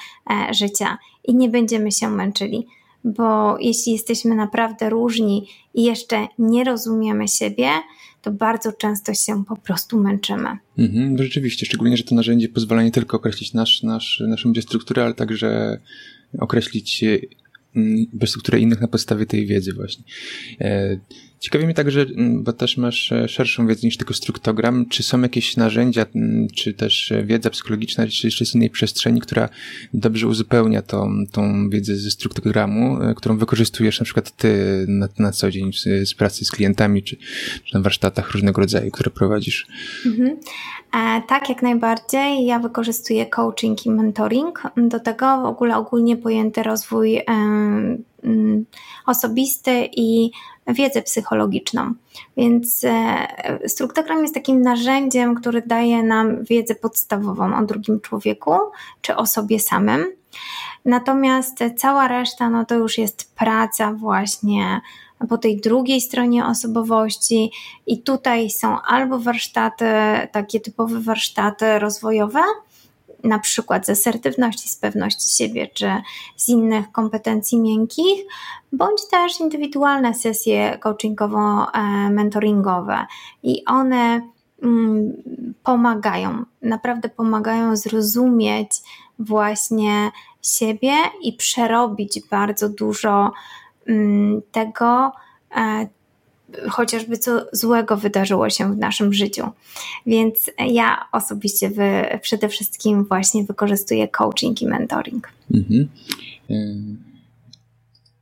życia 0.51 0.97
i 1.23 1.35
nie 1.35 1.49
będziemy 1.49 1.91
się 1.91 2.09
męczyli. 2.09 2.67
Bo 3.03 3.57
jeśli 3.59 3.93
jesteśmy 3.93 4.35
naprawdę 4.35 4.89
różni 4.89 5.49
i 5.73 5.83
jeszcze 5.83 6.27
nie 6.39 6.63
rozumiemy 6.63 7.27
siebie, 7.27 7.69
to 8.23 8.31
bardzo 8.31 8.73
często 8.73 9.13
się 9.13 9.45
po 9.45 9.55
prostu 9.55 9.99
męczymy. 9.99 10.49
Mhm, 10.77 11.17
rzeczywiście, 11.17 11.65
szczególnie, 11.65 11.97
że 11.97 12.03
to 12.03 12.15
narzędzie 12.15 12.49
pozwala 12.49 12.83
nie 12.83 12.91
tylko 12.91 13.17
określić 13.17 13.53
nasz, 13.53 13.83
nasz, 13.83 14.23
naszą 14.27 14.53
biostrukturę, 14.53 15.03
ale 15.03 15.13
także 15.13 15.79
określić 16.39 17.03
mm, 17.75 18.05
strukturę 18.25 18.59
innych 18.59 18.81
na 18.81 18.87
podstawie 18.87 19.25
tej 19.25 19.45
wiedzy 19.45 19.73
właśnie. 19.73 20.03
E, 21.43 21.45
ciekawi 21.45 21.65
mnie 21.65 21.73
także, 21.73 22.01
mm, 22.01 22.43
bo 22.43 22.53
też 22.53 22.77
masz 22.77 23.11
e, 23.11 23.27
szerszą 23.27 23.67
wiedzę 23.67 23.87
niż 23.87 23.97
tylko 23.97 24.13
struktogram, 24.13 24.85
czy 24.85 25.03
są 25.03 25.21
jakieś 25.21 25.57
narzędzia, 25.57 26.05
mm, 26.15 26.47
czy 26.55 26.73
też 26.73 27.13
wiedza 27.23 27.49
psychologiczna, 27.49 28.07
czy 28.07 28.27
jeszcze 28.27 28.45
z 28.45 28.55
innej 28.55 28.69
przestrzeni, 28.69 29.21
która 29.21 29.49
dobrze 29.93 30.27
uzupełnia 30.27 30.81
tą, 30.81 31.13
tą 31.31 31.69
wiedzę 31.69 31.95
ze 31.95 32.11
struktogramu, 32.11 33.01
e, 33.01 33.13
którą 33.15 33.37
wykorzystujesz 33.37 33.99
na 33.99 34.03
przykład 34.03 34.31
ty 34.31 34.85
na, 34.87 35.07
na 35.19 35.31
co 35.31 35.51
dzień 35.51 35.73
z, 35.73 36.09
z 36.09 36.13
pracy 36.13 36.45
z 36.45 36.51
klientami, 36.51 37.03
czy, 37.03 37.17
czy 37.63 37.75
na 37.75 37.81
warsztatach 37.81 38.31
różnego 38.31 38.61
rodzaju, 38.61 38.91
które 38.91 39.11
prowadzisz? 39.11 39.67
Mhm. 40.05 40.29
E, 40.93 41.21
tak, 41.27 41.49
jak 41.49 41.61
najbardziej. 41.61 42.45
Ja 42.45 42.59
wykorzystuję 42.59 43.25
coaching 43.25 43.85
i 43.85 43.91
mentoring. 43.91 44.63
Do 44.77 44.99
tego 44.99 45.41
w 45.41 45.45
ogóle 45.45 45.77
ogólnie 45.77 46.17
pojęty 46.17 46.63
rozwój 46.63 47.21
mm, 47.27 48.65
osobisty 49.05 49.89
i 49.97 50.31
wiedzę 50.67 51.01
psychologiczną. 51.01 51.93
Więc 52.37 52.83
e, 52.83 53.69
struktogram 53.69 54.21
jest 54.21 54.33
takim 54.33 54.61
narzędziem, 54.61 55.35
który 55.35 55.61
daje 55.61 56.03
nam 56.03 56.43
wiedzę 56.43 56.75
podstawową 56.75 57.57
o 57.57 57.65
drugim 57.65 58.01
człowieku 58.01 58.55
czy 59.01 59.15
o 59.15 59.25
sobie 59.25 59.59
samym. 59.59 60.05
Natomiast 60.85 61.59
cała 61.77 62.07
reszta, 62.07 62.49
no 62.49 62.65
to 62.65 62.75
już 62.75 62.97
jest 62.97 63.35
praca 63.35 63.93
właśnie 63.93 64.81
po 65.29 65.37
tej 65.37 65.61
drugiej 65.61 66.01
stronie 66.01 66.45
osobowości, 66.45 67.51
i 67.87 68.01
tutaj 68.01 68.49
są 68.49 68.81
albo 68.81 69.19
warsztaty, 69.19 69.85
takie 70.31 70.59
typowe 70.59 70.99
warsztaty 70.99 71.79
rozwojowe, 71.79 72.41
na 73.23 73.39
przykład 73.39 73.85
z 73.85 73.89
asertywności, 73.89 74.69
z 74.69 74.75
pewności 74.75 75.29
siebie, 75.29 75.67
czy 75.73 75.91
z 76.35 76.49
innych 76.49 76.91
kompetencji 76.91 77.59
miękkich, 77.59 78.25
bądź 78.71 79.07
też 79.11 79.39
indywidualne 79.39 80.13
sesje 80.13 80.77
coachingowo-mentoringowe. 80.81 83.05
I 83.43 83.65
one 83.65 84.21
mm, 84.63 85.23
pomagają, 85.63 86.43
naprawdę 86.61 87.09
pomagają 87.09 87.75
zrozumieć 87.75 88.71
właśnie 89.19 90.11
siebie 90.41 90.93
i 91.21 91.33
przerobić 91.33 92.19
bardzo 92.29 92.69
dużo 92.69 93.31
Mm, 93.87 94.41
tego, 94.51 95.11
e, 95.55 95.87
chociażby 96.69 97.17
co 97.17 97.45
złego 97.53 97.97
wydarzyło 97.97 98.49
się 98.49 98.73
w 98.73 98.77
naszym 98.77 99.13
życiu. 99.13 99.43
Więc 100.05 100.51
ja 100.69 101.05
osobiście 101.11 101.69
wy, 101.69 102.19
przede 102.21 102.49
wszystkim 102.49 103.05
właśnie 103.05 103.43
wykorzystuję 103.43 104.07
coaching 104.07 104.61
i 104.61 104.67
mentoring. 104.67 105.29
Mhm. 105.53 105.89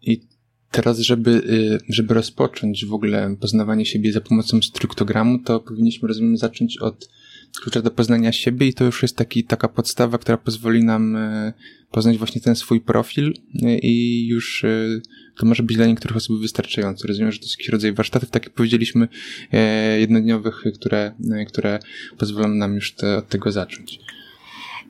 I 0.01 0.21
teraz, 0.71 0.99
żeby, 0.99 1.41
e, 1.75 1.79
żeby 1.89 2.13
rozpocząć 2.13 2.85
w 2.85 2.93
ogóle 2.93 3.35
poznawanie 3.39 3.85
siebie 3.85 4.13
za 4.13 4.21
pomocą 4.21 4.61
struktogramu, 4.61 5.39
to 5.39 5.59
powinniśmy, 5.59 6.07
rozumiem, 6.07 6.37
zacząć 6.37 6.77
od 6.77 7.09
klucza 7.61 7.81
do 7.81 7.91
poznania 7.91 8.31
siebie 8.31 8.67
i 8.67 8.73
to 8.73 8.83
już 8.83 9.01
jest 9.01 9.17
taki, 9.17 9.43
taka 9.43 9.67
podstawa, 9.67 10.17
która 10.17 10.37
pozwoli 10.37 10.83
nam 10.83 11.17
poznać 11.91 12.17
właśnie 12.17 12.41
ten 12.41 12.55
swój 12.55 12.81
profil 12.81 13.33
i 13.81 14.27
już 14.27 14.65
to 15.41 15.45
może 15.45 15.63
być 15.63 15.77
dla 15.77 15.85
niektórych 15.85 16.17
osób 16.17 16.41
wystarczające. 16.41 17.07
Rozumiem, 17.07 17.31
że 17.31 17.39
to 17.39 17.45
jest 17.45 17.53
jakiś 17.53 17.69
rodzaj 17.69 17.93
warsztatów, 17.93 18.29
tak 18.29 18.43
jak 18.43 18.53
powiedzieliśmy, 18.53 19.07
e, 19.51 19.99
jednodniowych, 19.99 20.63
które, 20.75 21.11
e, 21.31 21.45
które 21.45 21.79
pozwolą 22.17 22.47
nam 22.47 22.75
już 22.75 22.95
te, 22.95 23.17
od 23.17 23.29
tego 23.29 23.51
zacząć. 23.51 23.99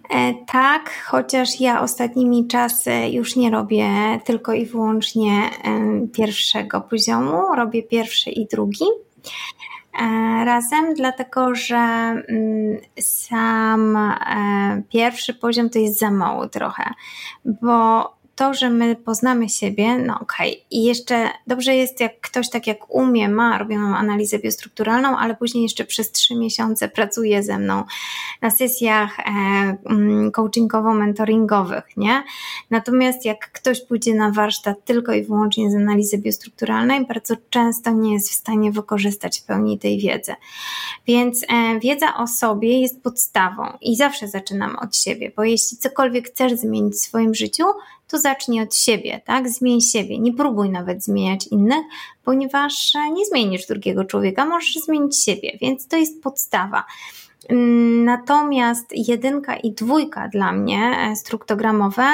E, 0.10 0.34
tak, 0.48 0.92
chociaż 1.06 1.60
ja 1.60 1.82
ostatnimi 1.82 2.48
czasy 2.48 2.92
już 3.12 3.36
nie 3.36 3.52
robię 3.52 3.90
tylko 4.26 4.54
i 4.54 4.66
wyłącznie 4.66 5.50
pierwszego 6.14 6.82
poziomu, 6.82 7.56
robię 7.56 7.84
pierwszy 7.84 8.30
i 8.30 8.46
drugi 8.46 8.86
razem, 10.46 10.94
dlatego 10.94 11.56
że 11.56 11.76
mm, 11.78 12.78
sam 13.00 13.98
pierwszy 14.90 15.34
poziom 15.34 15.70
to 15.70 15.80
jest 15.80 16.00
za 16.00 16.12
mało 16.12 16.50
trochę, 16.50 16.84
bo 17.46 18.21
to, 18.42 18.54
że 18.54 18.70
my 18.70 18.96
poznamy 18.96 19.50
siebie, 19.50 19.98
no 19.98 20.20
okej. 20.20 20.52
Okay. 20.52 20.66
I 20.72 20.84
jeszcze 20.84 21.30
dobrze 21.48 21.76
jest, 21.76 22.00
jak 22.00 22.22
ktoś 22.22 22.50
tak 22.50 22.68
jak 22.68 22.96
umie, 22.96 23.30
ma, 23.30 23.58
robioną 23.58 23.96
analizę 23.96 24.40
biostrukturalną, 24.40 25.18
ale 25.18 25.36
później 25.36 25.64
jeszcze 25.64 25.86
przez 25.86 26.12
trzy 26.12 26.36
miesiące 26.36 26.90
pracuje 26.90 27.44
ze 27.44 27.58
mną 27.58 27.84
na 28.42 28.50
sesjach 28.50 29.20
e, 29.20 29.24
mm, 29.86 30.32
coachingowo-mentoringowych, 30.32 31.82
nie? 31.98 32.24
Natomiast 32.70 33.26
jak 33.26 33.52
ktoś 33.52 33.82
pójdzie 33.82 34.14
na 34.14 34.32
warsztat 34.32 34.86
tylko 34.86 35.14
i 35.14 35.24
wyłącznie 35.24 35.72
z 35.72 35.76
analizy 35.76 36.18
biostrukturalnej, 36.18 37.06
bardzo 37.06 37.36
często 37.50 37.92
nie 37.92 38.14
jest 38.14 38.30
w 38.30 38.34
stanie 38.34 38.72
wykorzystać 38.72 39.40
w 39.40 39.44
pełni 39.44 39.80
tej 39.80 40.00
wiedzy. 40.00 40.36
Więc 41.08 41.44
e, 41.44 41.80
wiedza 41.80 42.18
o 42.18 42.28
sobie 42.28 42.82
jest 42.82 43.04
podstawą 43.04 43.64
i 43.82 43.96
zawsze 43.96 44.28
zaczynam 44.28 44.76
od 44.76 44.96
siebie, 44.96 45.32
bo 45.36 45.44
jeśli 45.44 45.78
cokolwiek 45.78 46.28
chcesz 46.28 46.54
zmienić 46.54 46.94
w 46.94 47.00
swoim 47.00 47.36
życiu, 47.36 47.64
to 48.12 48.18
zacznij 48.20 48.62
od 48.62 48.76
siebie, 48.76 49.22
tak? 49.26 49.50
Zmień 49.50 49.82
siebie. 49.82 50.20
Nie 50.20 50.34
próbuj 50.34 50.70
nawet 50.70 51.04
zmieniać 51.04 51.48
innych, 51.48 51.86
ponieważ 52.24 52.96
e, 52.96 53.12
nie 53.12 53.26
zmienisz 53.26 53.68
drugiego 53.68 54.06
człowieka, 54.06 54.46
możesz 54.46 54.74
zmienić 54.74 55.24
siebie, 55.24 55.58
więc 55.62 55.88
to 55.88 55.98
jest 55.98 56.24
podstawa. 56.24 56.84
Mm, 57.50 58.06
natomiast 58.06 58.86
jedynka 58.92 59.56
i 59.56 59.72
dwójka 59.72 60.28
dla 60.28 60.52
mnie 60.52 60.98
e, 61.00 61.16
struktogramowe 61.16 62.08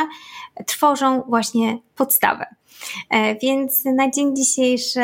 tworzą 0.65 1.23
właśnie 1.27 1.77
podstawę. 1.95 2.45
E, 3.09 3.35
więc 3.35 3.85
na 3.85 4.11
dzień 4.11 4.35
dzisiejszy 4.35 5.01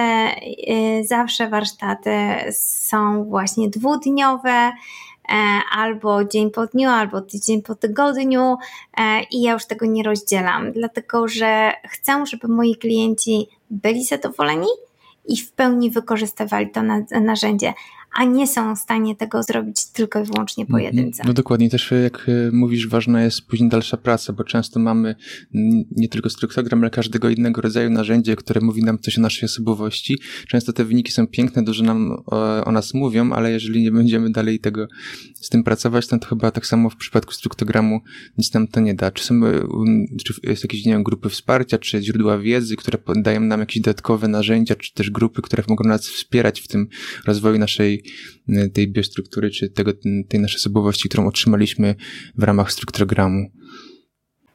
zawsze 1.04 1.50
warsztaty 1.50 2.12
są 2.52 3.24
właśnie 3.24 3.70
dwudniowe, 3.70 4.72
albo 5.72 6.26
dzień 6.26 6.52
po 6.52 6.68
dniu, 6.68 6.90
albo 6.90 7.22
tydzień 7.22 7.62
po 7.62 7.76
tygodniu 7.76 8.58
e, 8.98 9.24
i 9.32 9.42
ja 9.42 9.54
już 9.54 9.66
tego 9.66 9.86
nie 9.86 10.04
rozdzielam, 10.04 10.72
dlatego 10.72 11.28
że 11.28 11.74
chcę, 11.90 12.26
żeby 12.26 12.48
moi 12.48 12.76
klienci 12.76 13.48
byli 13.70 14.04
zadowoleni 14.04 14.68
i 15.26 15.38
w 15.38 15.52
pełni 15.52 15.92
wykorzystywali 15.92 16.72
to 16.72 16.82
narzędzie 17.22 17.74
a 18.14 18.24
nie 18.24 18.48
są 18.48 18.76
w 18.76 18.80
stanie 18.80 19.16
tego 19.16 19.44
zrobić 19.44 19.86
tylko 19.86 20.22
i 20.22 20.26
wyłącznie 20.26 20.64
mhm. 20.64 20.80
pojedynce. 20.80 21.24
No 21.28 21.34
dokładnie, 21.34 21.70
też 21.70 21.94
jak 22.04 22.30
e, 22.30 22.52
mówisz, 22.52 22.88
ważna 22.88 23.24
jest 23.24 23.42
później 23.42 23.70
dalsza 23.70 23.98
praca, 23.98 24.34
bo 24.34 24.44
często 24.44 24.80
mamy 24.80 25.16
nie 25.92 26.10
tylko 26.10 26.30
struktogram, 26.30 26.82
ale 26.82 26.90
każdego 26.90 27.30
innego 27.30 27.62
rodzaju 27.62 27.90
narzędzie, 27.90 28.36
które 28.36 28.62
mówi 28.62 28.84
nam 28.84 29.00
coś 29.00 29.18
o 29.18 29.22
naszej 29.22 29.46
osobowości. 29.46 30.18
Często 30.48 30.74
te 30.74 30.86
wyniki 30.86 31.12
są 31.12 31.28
piękne, 31.28 31.64
dużo 31.64 31.84
nam 31.84 32.12
o, 32.26 32.66
o 32.66 32.72
nas 32.72 32.94
mówią, 32.94 33.32
ale 33.32 33.52
jeżeli 33.52 33.84
nie 33.84 33.92
będziemy 33.92 34.32
dalej 34.32 34.60
tego 34.60 34.88
z 35.42 35.50
tym 35.50 35.64
pracować, 35.64 36.08
to, 36.08 36.20
to 36.20 36.28
chyba 36.28 36.52
tak 36.52 36.66
samo 36.66 36.90
w 36.90 36.96
przypadku 36.96 37.34
struktogramu 37.34 38.02
nic 38.38 38.54
nam 38.54 38.68
to 38.68 38.80
nie 38.80 38.94
da. 38.94 39.12
Czy 39.12 39.24
są, 39.24 39.46
e, 39.46 39.62
czy 40.26 40.34
jest 40.44 40.64
jakieś, 40.64 40.86
nie 40.86 40.94
wiem, 40.94 41.04
grupy 41.04 41.30
wsparcia, 41.30 41.78
czy 41.78 42.02
źródła 42.02 42.40
wiedzy, 42.40 42.76
które 42.76 42.98
dają 43.16 43.40
nam 43.40 43.60
jakieś 43.60 43.82
dodatkowe 43.82 44.28
narzędzia, 44.28 44.76
czy 44.76 44.94
też 44.94 45.10
grupy, 45.10 45.42
które 45.42 45.64
mogą 45.70 45.90
nas 45.90 46.08
wspierać 46.08 46.62
w 46.62 46.68
tym 46.68 46.88
rozwoju 47.26 47.60
naszej 47.60 48.03
tej 48.74 48.88
biostruktury, 48.88 49.50
czy 49.50 49.70
tego, 49.70 49.92
tej 50.30 50.40
naszej 50.40 50.58
osobowości, 50.58 51.10
którą 51.10 51.28
otrzymaliśmy 51.28 51.96
w 52.36 52.44
ramach 52.44 52.72
struktogramu. 52.72 53.50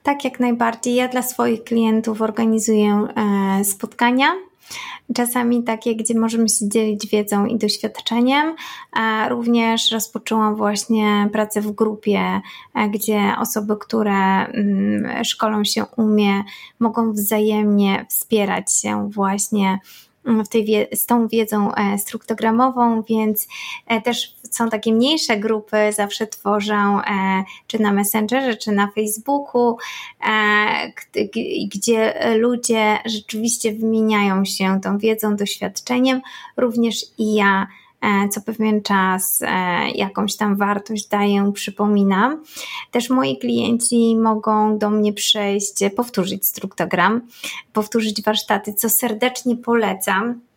Tak, 0.03 0.25
jak 0.25 0.41
najbardziej. 0.41 0.95
Ja 0.95 1.09
dla 1.09 1.23
swoich 1.23 1.65
klientów 1.65 2.23
organizuję 2.23 3.09
e, 3.17 3.65
spotkania. 3.65 4.27
Czasami 5.15 5.65
takie, 5.65 5.97
gdzie 5.97 6.19
możemy 6.19 6.49
się 6.49 6.69
dzielić 6.69 7.07
wiedzą 7.07 7.47
i 7.47 7.59
doświadczeniem. 7.59 8.55
Również 9.29 9.93
rozpoczęłam 9.93 10.57
właśnie 10.57 11.29
pracę 11.33 11.61
w 11.61 11.73
grupie, 11.73 12.41
e, 12.75 12.89
gdzie 12.89 13.33
osoby, 13.41 13.77
które 13.81 14.47
mm, 14.47 15.25
szkolą 15.25 15.65
się 15.65 15.85
umie, 15.97 16.45
mogą 16.79 17.13
wzajemnie 17.13 18.07
wspierać 18.09 18.81
się 18.81 19.11
właśnie 19.11 19.79
w 20.45 20.49
tej, 20.49 20.89
z 20.95 21.07
tą 21.07 21.29
wiedzą 21.29 21.75
e, 21.75 21.99
struktogramową, 21.99 23.03
więc 23.03 23.49
e, 23.87 24.01
też 24.01 24.35
są 24.51 24.71
takie 24.71 24.93
mniejsze 24.93 25.37
grupy, 25.37 25.77
zawsze 25.93 26.27
tworzę 26.27 26.75
e, 26.75 27.01
czy 27.67 27.83
na 27.83 27.93
Messengerze, 27.93 28.57
czy 28.57 28.73
na 28.73 28.91
Facebooku, 28.95 29.77
gdzie 31.75 32.15
ludzie 32.39 32.99
rzeczywiście 33.07 33.73
wymieniają 33.73 34.45
się 34.45 34.81
tą 34.81 34.99
wiedzą, 34.99 35.37
doświadczeniem, 35.37 36.21
również 36.57 37.05
i 37.19 37.35
ja 37.35 37.67
co 38.31 38.41
pewien 38.41 38.83
czas 38.83 39.43
e, 39.43 39.91
jakąś 39.91 40.37
tam 40.37 40.57
wartość 40.57 41.09
daję, 41.09 41.53
przypominam. 41.55 42.43
Też 42.91 43.11
moi 43.11 43.39
klienci 43.39 44.17
mogą 44.17 44.79
do 44.79 44.91
mnie 44.91 45.13
przejść, 45.13 45.75
powtórzyć 45.97 46.47
struktogram, 46.47 47.21
powtórzyć 47.73 48.23
warsztaty, 48.23 48.75
co 48.75 48.91
serdecznie 48.91 49.57
polecam 49.57 50.48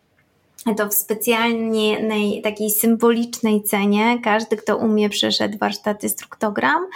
to 0.76 0.88
w 0.88 0.94
specjalnej, 0.94 2.42
takiej 2.42 2.70
symbolicznej 2.70 3.62
cenie. 3.62 4.20
Każdy, 4.24 4.56
kto 4.56 4.76
umie, 4.76 5.08
przeszedł 5.08 5.58
warsztaty 5.58 6.08
struktogram, 6.08 6.86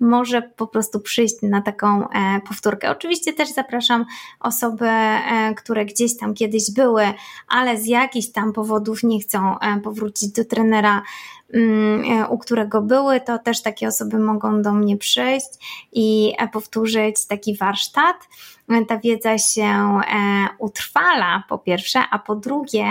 może 0.00 0.42
po 0.42 0.66
prostu 0.66 1.00
przyjść 1.00 1.34
na 1.42 1.62
taką 1.62 2.08
e, 2.08 2.40
powtórkę. 2.48 2.90
Oczywiście 2.90 3.32
też 3.32 3.48
zapraszam 3.48 4.04
osoby, 4.40 4.88
e, 4.88 5.54
które 5.56 5.84
gdzieś 5.84 6.16
tam 6.16 6.34
kiedyś 6.34 6.70
były, 6.70 7.04
ale 7.48 7.76
z 7.76 7.86
jakichś 7.86 8.28
tam 8.28 8.52
powodów 8.52 9.02
nie 9.02 9.20
chcą 9.20 9.58
e, 9.58 9.80
powrócić 9.80 10.32
do 10.32 10.44
trenera 10.44 11.02
u 12.28 12.38
którego 12.38 12.82
były, 12.82 13.20
to 13.20 13.38
też 13.38 13.62
takie 13.62 13.88
osoby 13.88 14.18
mogą 14.18 14.62
do 14.62 14.72
mnie 14.72 14.96
przyjść 14.96 15.48
i 15.92 16.32
e, 16.38 16.48
powtórzyć 16.48 17.26
taki 17.26 17.56
warsztat. 17.56 18.16
E, 18.68 18.84
ta 18.84 18.98
wiedza 18.98 19.38
się 19.38 20.00
utrwala, 20.58 21.42
po 21.48 21.58
pierwsze, 21.58 22.00
a 22.10 22.18
po 22.18 22.34
drugie, 22.34 22.86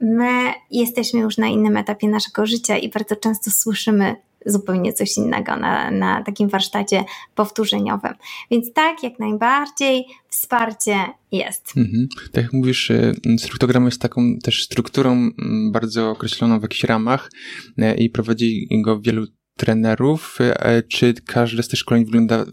my 0.00 0.54
jesteśmy 0.70 1.20
już 1.20 1.38
na 1.38 1.46
innym 1.46 1.76
etapie 1.76 2.08
naszego 2.08 2.46
życia 2.46 2.76
i 2.76 2.88
bardzo 2.88 3.16
często 3.16 3.50
słyszymy 3.50 4.16
zupełnie 4.46 4.92
coś 4.92 5.16
innego 5.16 5.56
na, 5.56 5.90
na 5.90 6.22
takim 6.22 6.48
warsztacie 6.48 7.04
powtórzeniowym. 7.34 8.14
Więc 8.50 8.72
tak, 8.72 9.02
jak 9.02 9.18
najbardziej 9.18 10.04
wsparcie 10.28 10.96
jest. 11.32 11.72
Mhm. 11.76 12.08
Tak 12.32 12.44
jak 12.44 12.52
mówisz, 12.52 12.92
struktogram 13.38 13.84
jest 13.84 14.00
taką 14.00 14.38
też 14.42 14.64
strukturą 14.64 15.30
bardzo 15.72 16.10
określoną 16.10 16.58
w 16.58 16.62
jakichś 16.62 16.84
ramach 16.84 17.30
e, 17.78 17.94
i 17.94 18.10
prowadzi 18.10 18.68
go 18.84 19.00
wielu 19.00 19.26
trenerów. 19.56 20.38
E, 20.40 20.82
czy 20.82 21.14
każde 21.26 21.62
z 21.62 21.68
tych 21.68 21.78
szkoleń 21.78 22.04
wygląda 22.04 22.44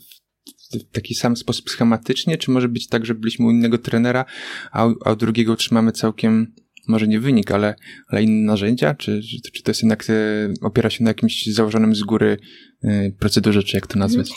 w 0.74 0.92
taki 0.92 1.16
sam 1.16 1.38
sposób 1.38 1.70
schematycznie, 1.70 2.38
czy 2.38 2.52
może 2.52 2.70
być 2.70 2.88
tak, 2.88 3.06
że 3.06 3.16
byliśmy 3.16 3.46
u 3.46 3.52
innego 3.52 3.78
trenera, 3.78 4.26
a, 4.72 4.90
a 5.06 5.12
u 5.12 5.16
drugiego 5.16 5.54
otrzymamy 5.54 5.92
całkiem 5.92 6.54
może 6.88 7.08
nie 7.08 7.20
wynik, 7.20 7.52
ale, 7.52 7.76
ale 8.08 8.24
inne 8.24 8.46
narzędzia? 8.46 8.94
Czy, 8.94 9.22
czy, 9.22 9.52
czy 9.52 9.64
to 9.64 9.72
jest 9.72 9.82
jednak, 9.82 10.06
e, 10.10 10.14
opiera 10.62 10.90
się 10.90 11.04
na 11.04 11.10
jakimś 11.10 11.46
założonym 11.46 11.96
z 11.96 12.04
góry 12.04 12.38
e, 12.84 13.12
procedurze, 13.12 13.64
czy 13.64 13.78
jak 13.78 13.88
to 13.88 14.00
nazwać? 14.00 14.32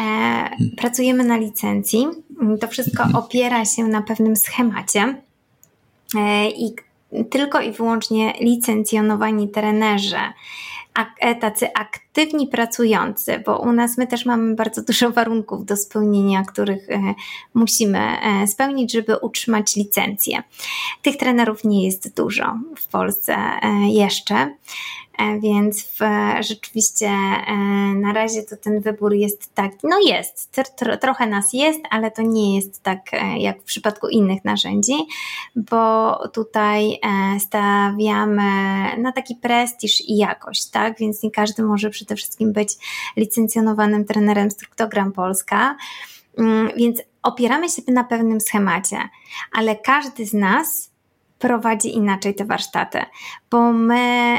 E, 0.00 0.50
pracujemy 0.76 1.24
na 1.24 1.36
licencji. 1.36 2.06
To 2.60 2.68
wszystko 2.68 3.02
mhm. 3.02 3.24
opiera 3.24 3.64
się 3.64 3.84
na 3.84 4.02
pewnym 4.02 4.36
schemacie. 4.36 5.22
E, 6.16 6.50
I 6.50 6.74
tylko 7.30 7.60
i 7.60 7.72
wyłącznie 7.72 8.32
licencjonowani 8.40 9.48
trenerzy 9.48 10.16
E, 10.94 11.34
tacy 11.34 11.72
aktywni 11.74 12.46
pracujący, 12.46 13.42
bo 13.46 13.58
u 13.58 13.72
nas 13.72 13.98
my 13.98 14.06
też 14.06 14.26
mamy 14.26 14.54
bardzo 14.54 14.82
dużo 14.82 15.10
warunków 15.10 15.64
do 15.66 15.76
spełnienia, 15.76 16.42
których 16.42 16.90
e, 16.90 17.14
musimy 17.54 17.98
e, 17.98 18.46
spełnić, 18.46 18.92
żeby 18.92 19.16
utrzymać 19.16 19.76
licencję. 19.76 20.42
Tych 21.02 21.16
trenerów 21.16 21.64
nie 21.64 21.84
jest 21.84 22.16
dużo 22.16 22.58
w 22.76 22.88
Polsce 22.88 23.36
jeszcze. 23.88 24.54
E, 25.18 25.40
więc 25.40 25.82
w, 25.82 25.98
rzeczywiście 26.40 27.06
e, 27.06 27.54
na 27.94 28.12
razie 28.12 28.42
to 28.42 28.56
ten 28.56 28.80
wybór 28.80 29.14
jest 29.14 29.54
taki, 29.54 29.78
no 29.82 29.98
jest, 30.06 30.60
trochę 31.00 31.26
nas 31.26 31.52
jest, 31.52 31.80
ale 31.90 32.10
to 32.10 32.22
nie 32.22 32.56
jest 32.56 32.82
tak 32.82 33.00
e, 33.12 33.38
jak 33.38 33.60
w 33.60 33.64
przypadku 33.64 34.08
innych 34.08 34.44
narzędzi, 34.44 34.94
bo 35.56 36.18
tutaj 36.28 37.00
stawiamy 37.38 38.42
na 38.98 39.12
taki 39.12 39.36
prestiż 39.36 40.00
i 40.00 40.16
jakość, 40.16 40.70
tak? 40.70 40.98
Więc 40.98 41.22
nie 41.22 41.30
każdy 41.30 41.62
może 41.62 41.90
przede 41.90 42.16
wszystkim 42.16 42.52
być 42.52 42.68
licencjonowanym 43.16 44.04
trenerem 44.04 44.50
Struktogram 44.50 45.12
Polska, 45.12 45.76
mm, 46.38 46.70
więc 46.76 47.02
opieramy 47.22 47.68
się 47.68 47.82
na 47.88 48.04
pewnym 48.04 48.40
schemacie, 48.40 49.08
ale 49.52 49.76
każdy 49.76 50.26
z 50.26 50.32
nas 50.32 50.93
prowadzi 51.44 51.96
inaczej 51.96 52.34
te 52.34 52.44
warsztaty, 52.44 52.98
bo 53.50 53.72
my 53.72 54.38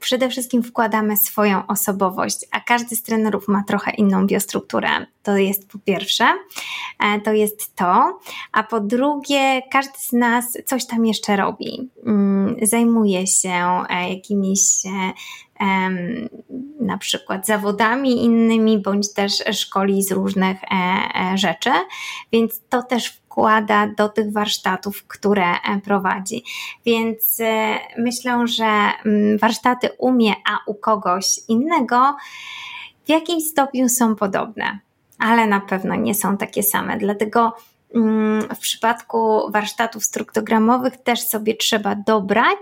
przede 0.00 0.28
wszystkim 0.28 0.62
wkładamy 0.62 1.16
swoją 1.16 1.66
osobowość, 1.66 2.38
a 2.50 2.60
każdy 2.60 2.96
z 2.96 3.02
trenerów 3.02 3.48
ma 3.48 3.64
trochę 3.64 3.90
inną 3.90 4.26
biostrukturę. 4.26 4.88
To 5.22 5.36
jest 5.36 5.68
po 5.68 5.78
pierwsze, 5.78 6.24
e, 7.00 7.20
to 7.20 7.32
jest 7.32 7.76
to, 7.76 8.18
a 8.52 8.62
po 8.62 8.80
drugie, 8.80 9.62
każdy 9.72 9.98
z 9.98 10.12
nas 10.12 10.58
coś 10.64 10.86
tam 10.86 11.06
jeszcze 11.06 11.36
robi. 11.36 11.90
Mm, 12.06 12.56
zajmuje 12.62 13.26
się 13.26 13.82
e, 13.90 14.10
jakimiś 14.10 14.60
na 16.80 16.98
przykład 16.98 17.46
zawodami 17.46 18.24
innymi, 18.24 18.78
bądź 18.78 19.12
też 19.12 19.32
szkoli 19.52 20.02
z 20.02 20.12
różnych 20.12 20.56
e, 20.62 21.38
rzeczy, 21.38 21.70
więc 22.32 22.60
to 22.68 22.82
też 22.82 23.22
wkłada 23.36 23.86
do 23.86 24.08
tych 24.08 24.32
warsztatów, 24.32 25.06
które 25.06 25.54
prowadzi. 25.84 26.44
Więc 26.86 27.38
myślę, 27.98 28.46
że 28.46 28.64
mm, 28.64 29.38
warsztaty 29.38 29.88
u 29.98 30.12
mnie, 30.12 30.34
a 30.50 30.70
u 30.70 30.74
kogoś 30.74 31.40
innego 31.48 32.16
w 33.04 33.08
jakimś 33.08 33.44
stopniu 33.44 33.88
są 33.88 34.16
podobne 34.16 34.78
ale 35.18 35.46
na 35.46 35.60
pewno 35.60 35.94
nie 35.94 36.14
są 36.14 36.36
takie 36.36 36.62
same. 36.62 36.96
Dlatego 36.96 37.56
mm, 37.94 38.42
w 38.54 38.58
przypadku 38.58 39.50
warsztatów 39.50 40.04
struktogramowych 40.04 40.96
też 40.96 41.20
sobie 41.20 41.54
trzeba 41.54 41.94
dobrać 41.94 42.58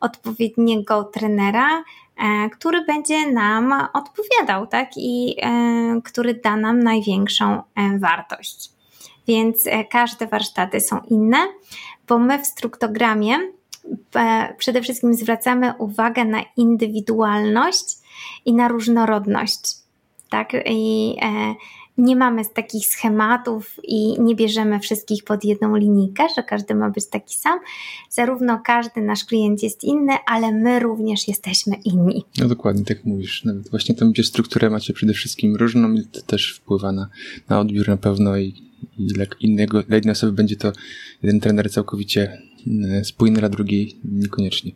odpowiedniego 0.00 1.04
trenera, 1.04 1.84
e, 2.16 2.50
który 2.50 2.84
będzie 2.84 3.32
nam 3.32 3.88
odpowiadał, 3.92 4.66
tak? 4.66 4.90
I 4.96 5.36
e, 5.42 6.00
który 6.04 6.34
da 6.34 6.56
nam 6.56 6.82
największą 6.82 7.62
e, 7.74 7.98
wartość. 7.98 8.79
Więc 9.28 9.64
każde 9.90 10.26
warsztaty 10.26 10.80
są 10.80 11.00
inne, 11.10 11.38
bo 12.08 12.18
my 12.18 12.42
w 12.42 12.46
struktogramie 12.46 13.36
przede 14.58 14.82
wszystkim 14.82 15.14
zwracamy 15.14 15.72
uwagę 15.78 16.24
na 16.24 16.42
indywidualność 16.56 17.96
i 18.44 18.54
na 18.54 18.68
różnorodność. 18.68 19.60
Tak? 20.30 20.52
I 20.66 21.16
nie 21.98 22.16
mamy 22.16 22.42
takich 22.54 22.86
schematów 22.86 23.80
i 23.82 24.20
nie 24.20 24.34
bierzemy 24.34 24.80
wszystkich 24.80 25.24
pod 25.24 25.44
jedną 25.44 25.76
linijkę, 25.76 26.26
że 26.36 26.42
każdy 26.42 26.74
ma 26.74 26.90
być 26.90 27.06
taki 27.06 27.36
sam. 27.36 27.58
Zarówno 28.10 28.60
każdy 28.64 29.00
nasz 29.00 29.24
klient 29.24 29.62
jest 29.62 29.84
inny, 29.84 30.12
ale 30.26 30.52
my 30.52 30.80
również 30.80 31.28
jesteśmy 31.28 31.76
inni. 31.84 32.24
No 32.38 32.48
dokładnie, 32.48 32.84
tak 32.84 33.04
mówisz. 33.04 33.44
Nawet 33.44 33.70
właśnie 33.70 33.94
tam, 33.94 34.12
gdzie 34.12 34.24
strukturę 34.24 34.70
macie 34.70 34.92
przede 34.92 35.12
wszystkim 35.12 35.56
różną, 35.56 35.94
to 36.12 36.22
też 36.22 36.54
wpływa 36.54 36.92
na, 36.92 37.08
na 37.48 37.60
odbiór 37.60 37.88
na 37.88 37.96
pewno 37.96 38.36
i, 38.36 38.69
i 38.98 39.06
dla, 39.06 39.24
innego, 39.40 39.82
dla 39.82 39.96
jednej 39.96 40.12
osoby 40.12 40.32
będzie 40.32 40.56
to 40.56 40.72
jeden 41.22 41.40
trener 41.40 41.70
całkowicie 41.70 42.38
mm, 42.66 43.04
spójny, 43.04 43.40
dla 43.40 43.48
drugiej 43.48 43.96
niekoniecznie. 44.04 44.72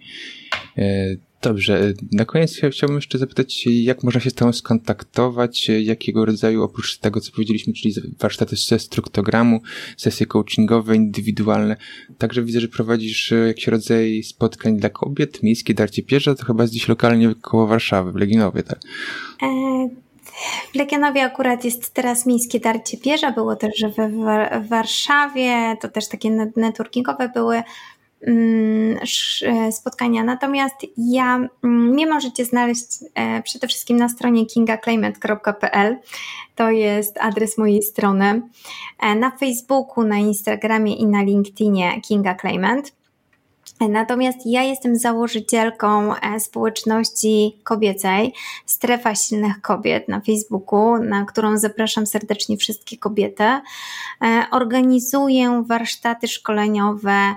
E, 0.78 1.16
Dobrze, 1.44 1.92
na 2.12 2.24
koniec 2.24 2.60
chciałbym 2.70 2.96
jeszcze 2.96 3.18
zapytać, 3.18 3.66
jak 3.66 4.02
można 4.02 4.20
się 4.20 4.30
z 4.30 4.34
Tobą 4.34 4.52
skontaktować, 4.52 5.68
jakiego 5.68 6.24
rodzaju, 6.24 6.62
oprócz 6.62 6.98
tego, 6.98 7.20
co 7.20 7.32
powiedzieliśmy, 7.32 7.72
czyli 7.72 7.94
warsztaty 8.18 8.56
ze 8.56 8.78
struktogramu, 8.78 9.60
sesje 9.96 10.26
coachingowe, 10.26 10.96
indywidualne. 10.96 11.76
Także 12.18 12.42
widzę, 12.42 12.60
że 12.60 12.68
prowadzisz 12.68 13.32
e, 13.32 13.36
jakiś 13.36 13.66
rodzaj 13.66 14.22
spotkań 14.22 14.76
dla 14.76 14.90
kobiet, 14.90 15.42
miejskie 15.42 15.74
darcie 15.74 16.02
pierza, 16.02 16.34
to 16.34 16.44
chyba 16.44 16.66
gdzieś 16.66 16.88
lokalnie 16.88 17.34
koło 17.40 17.66
Warszawy, 17.66 18.12
w 18.12 18.16
Leginowie, 18.16 18.62
tak? 18.62 18.80
E, 19.42 19.88
w 20.72 20.74
Legionowie 20.74 21.22
akurat 21.22 21.64
jest 21.64 21.94
teraz 21.94 22.26
miejskie 22.26 22.60
darcie 22.60 22.96
pierza, 22.96 23.30
było 23.30 23.56
też 23.56 23.84
w 23.98 24.68
Warszawie, 24.68 25.76
to 25.80 25.88
też 25.88 26.08
takie 26.08 26.30
networkingowe 26.56 27.28
były 27.28 27.62
Mm, 28.26 28.98
e, 29.42 29.72
spotkania. 29.72 30.24
Natomiast 30.24 30.76
ja, 30.96 31.36
mm, 31.36 31.48
mnie 31.62 32.06
możecie 32.06 32.44
znaleźć 32.44 32.86
e, 33.14 33.42
przede 33.42 33.68
wszystkim 33.68 33.96
na 33.96 34.08
stronie 34.08 34.46
kingaclaimet.pl. 34.46 35.96
To 36.54 36.70
jest 36.70 37.18
adres 37.20 37.58
mojej 37.58 37.82
strony. 37.82 38.42
E, 39.00 39.14
na 39.14 39.30
Facebooku, 39.30 40.04
na 40.04 40.18
Instagramie 40.18 40.96
i 40.96 41.06
na 41.06 41.22
LinkedInie 41.22 42.00
Kinga 42.00 42.34
Claimant. 42.34 42.92
Natomiast 43.80 44.38
ja 44.46 44.62
jestem 44.62 44.96
założycielką 44.96 46.14
e, 46.16 46.40
społeczności 46.40 47.58
kobiecej 47.64 48.34
Strefa 48.66 49.14
Silnych 49.14 49.60
Kobiet 49.60 50.08
na 50.08 50.20
Facebooku, 50.20 50.96
na 50.98 51.24
którą 51.24 51.58
zapraszam 51.58 52.06
serdecznie 52.06 52.56
wszystkie 52.56 52.98
kobiety. 52.98 53.44
E, 53.44 53.62
organizuję 54.50 55.64
warsztaty 55.66 56.28
szkoleniowe 56.28 57.34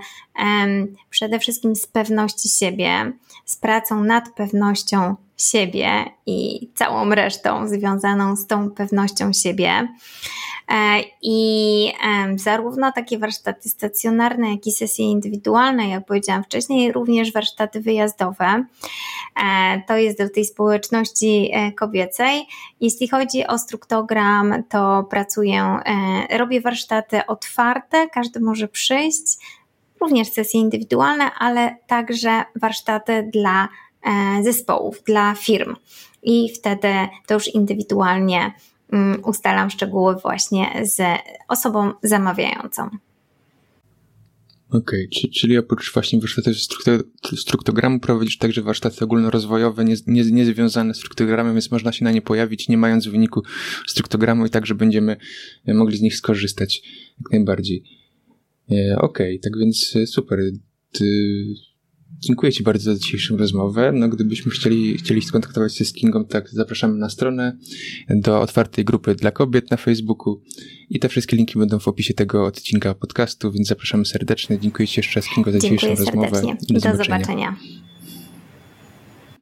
przede 1.09 1.39
wszystkim 1.39 1.75
z 1.75 1.87
pewności 1.87 2.49
siebie, 2.49 3.11
z 3.45 3.55
pracą 3.55 4.03
nad 4.03 4.29
pewnością 4.29 5.15
siebie 5.37 5.89
i 6.25 6.69
całą 6.75 7.09
resztą 7.09 7.67
związaną 7.67 8.35
z 8.35 8.47
tą 8.47 8.71
pewnością 8.71 9.33
siebie. 9.33 9.87
E, 10.71 11.03
I 11.21 11.93
zarówno 12.35 12.91
takie 12.91 13.19
warsztaty 13.19 13.69
stacjonarne, 13.69 14.51
jak 14.51 14.67
i 14.67 14.71
sesje 14.71 15.05
indywidualne, 15.05 15.89
jak 15.89 16.05
powiedziałam 16.05 16.43
wcześniej, 16.43 16.91
również 16.91 17.33
warsztaty 17.33 17.81
wyjazdowe. 17.81 18.65
E, 19.45 19.81
to 19.87 19.97
jest 19.97 20.17
do 20.17 20.29
tej 20.29 20.45
społeczności 20.45 21.49
e, 21.53 21.71
kobiecej. 21.71 22.47
Jeśli 22.81 23.07
chodzi 23.07 23.47
o 23.47 23.57
struktogram, 23.57 24.63
to 24.69 25.07
pracuję, 25.09 25.79
robię 26.37 26.61
warsztaty 26.61 27.25
otwarte, 27.25 28.07
każdy 28.09 28.39
może 28.39 28.67
przyjść, 28.67 29.23
również 30.01 30.27
sesje 30.27 30.59
indywidualne, 30.59 31.31
ale 31.33 31.77
także 31.87 32.43
warsztaty 32.55 33.29
dla 33.33 33.67
zespołów, 34.41 35.03
dla 35.03 35.35
firm. 35.35 35.75
I 36.23 36.53
wtedy 36.55 36.93
to 37.27 37.33
już 37.33 37.47
indywidualnie 37.47 38.53
ustalam 39.23 39.69
szczegóły 39.69 40.15
właśnie 40.15 40.65
z 40.83 41.01
osobą 41.47 41.91
zamawiającą. 42.03 42.89
Okej, 44.69 45.07
okay, 45.11 45.31
czyli 45.31 45.57
oprócz 45.57 45.93
właśnie 45.93 46.19
warsztatów 46.19 46.83
struktogramu 47.39 47.99
prowadzisz 47.99 48.37
także 48.37 48.61
warsztaty 48.61 49.05
ogólnorozwojowe, 49.05 49.85
nie, 49.85 49.95
nie, 50.07 50.31
niezwiązane 50.31 50.93
z 50.93 50.97
struktogramem, 50.97 51.53
więc 51.53 51.71
można 51.71 51.91
się 51.91 52.05
na 52.05 52.11
nie 52.11 52.21
pojawić, 52.21 52.69
nie 52.69 52.77
mając 52.77 53.07
wyniku 53.07 53.43
struktogramu 53.87 54.45
i 54.45 54.49
także 54.49 54.75
będziemy 54.75 55.17
mogli 55.67 55.97
z 55.97 56.01
nich 56.01 56.15
skorzystać 56.15 56.81
jak 57.19 57.31
najbardziej. 57.31 57.83
E, 58.71 58.97
okej, 58.97 59.35
okay, 59.35 59.39
tak 59.43 59.59
więc 59.59 59.95
e, 59.95 60.07
super. 60.07 60.39
Ty 60.91 61.05
Dziękuję 62.19 62.51
Ci 62.51 62.63
bardzo 62.63 62.93
za 62.93 62.99
dzisiejszą 62.99 63.37
rozmowę. 63.37 63.91
No, 63.95 64.09
gdybyśmy 64.09 64.51
chcieli, 64.51 64.97
chcieli 64.97 65.21
skontaktować 65.21 65.77
się 65.77 65.85
z 65.85 65.93
Kingą, 65.93 66.25
tak 66.25 66.49
zapraszamy 66.49 66.97
na 66.97 67.09
stronę 67.09 67.57
do 68.09 68.41
otwartej 68.41 68.85
grupy 68.85 69.15
dla 69.15 69.31
kobiet 69.31 69.71
na 69.71 69.77
Facebooku 69.77 70.41
i 70.89 70.99
te 70.99 71.09
wszystkie 71.09 71.37
linki 71.37 71.59
będą 71.59 71.79
w 71.79 71.87
opisie 71.87 72.13
tego 72.13 72.45
odcinka 72.45 72.93
podcastu, 72.93 73.51
więc 73.51 73.67
zapraszamy 73.67 74.05
serdecznie. 74.05 74.59
Dziękuję 74.59 74.87
Ci 74.87 74.99
jeszcze 74.99 75.19
raz 75.19 75.29
Kingo 75.29 75.51
za 75.51 75.59
Dziękuję 75.59 75.79
dzisiejszą 75.79 76.05
serdecznie. 76.05 76.29
rozmowę. 76.29 76.57
Do, 76.69 76.73
do 76.73 76.79
zobaczenia. 76.79 77.03
zobaczenia. 77.03 77.55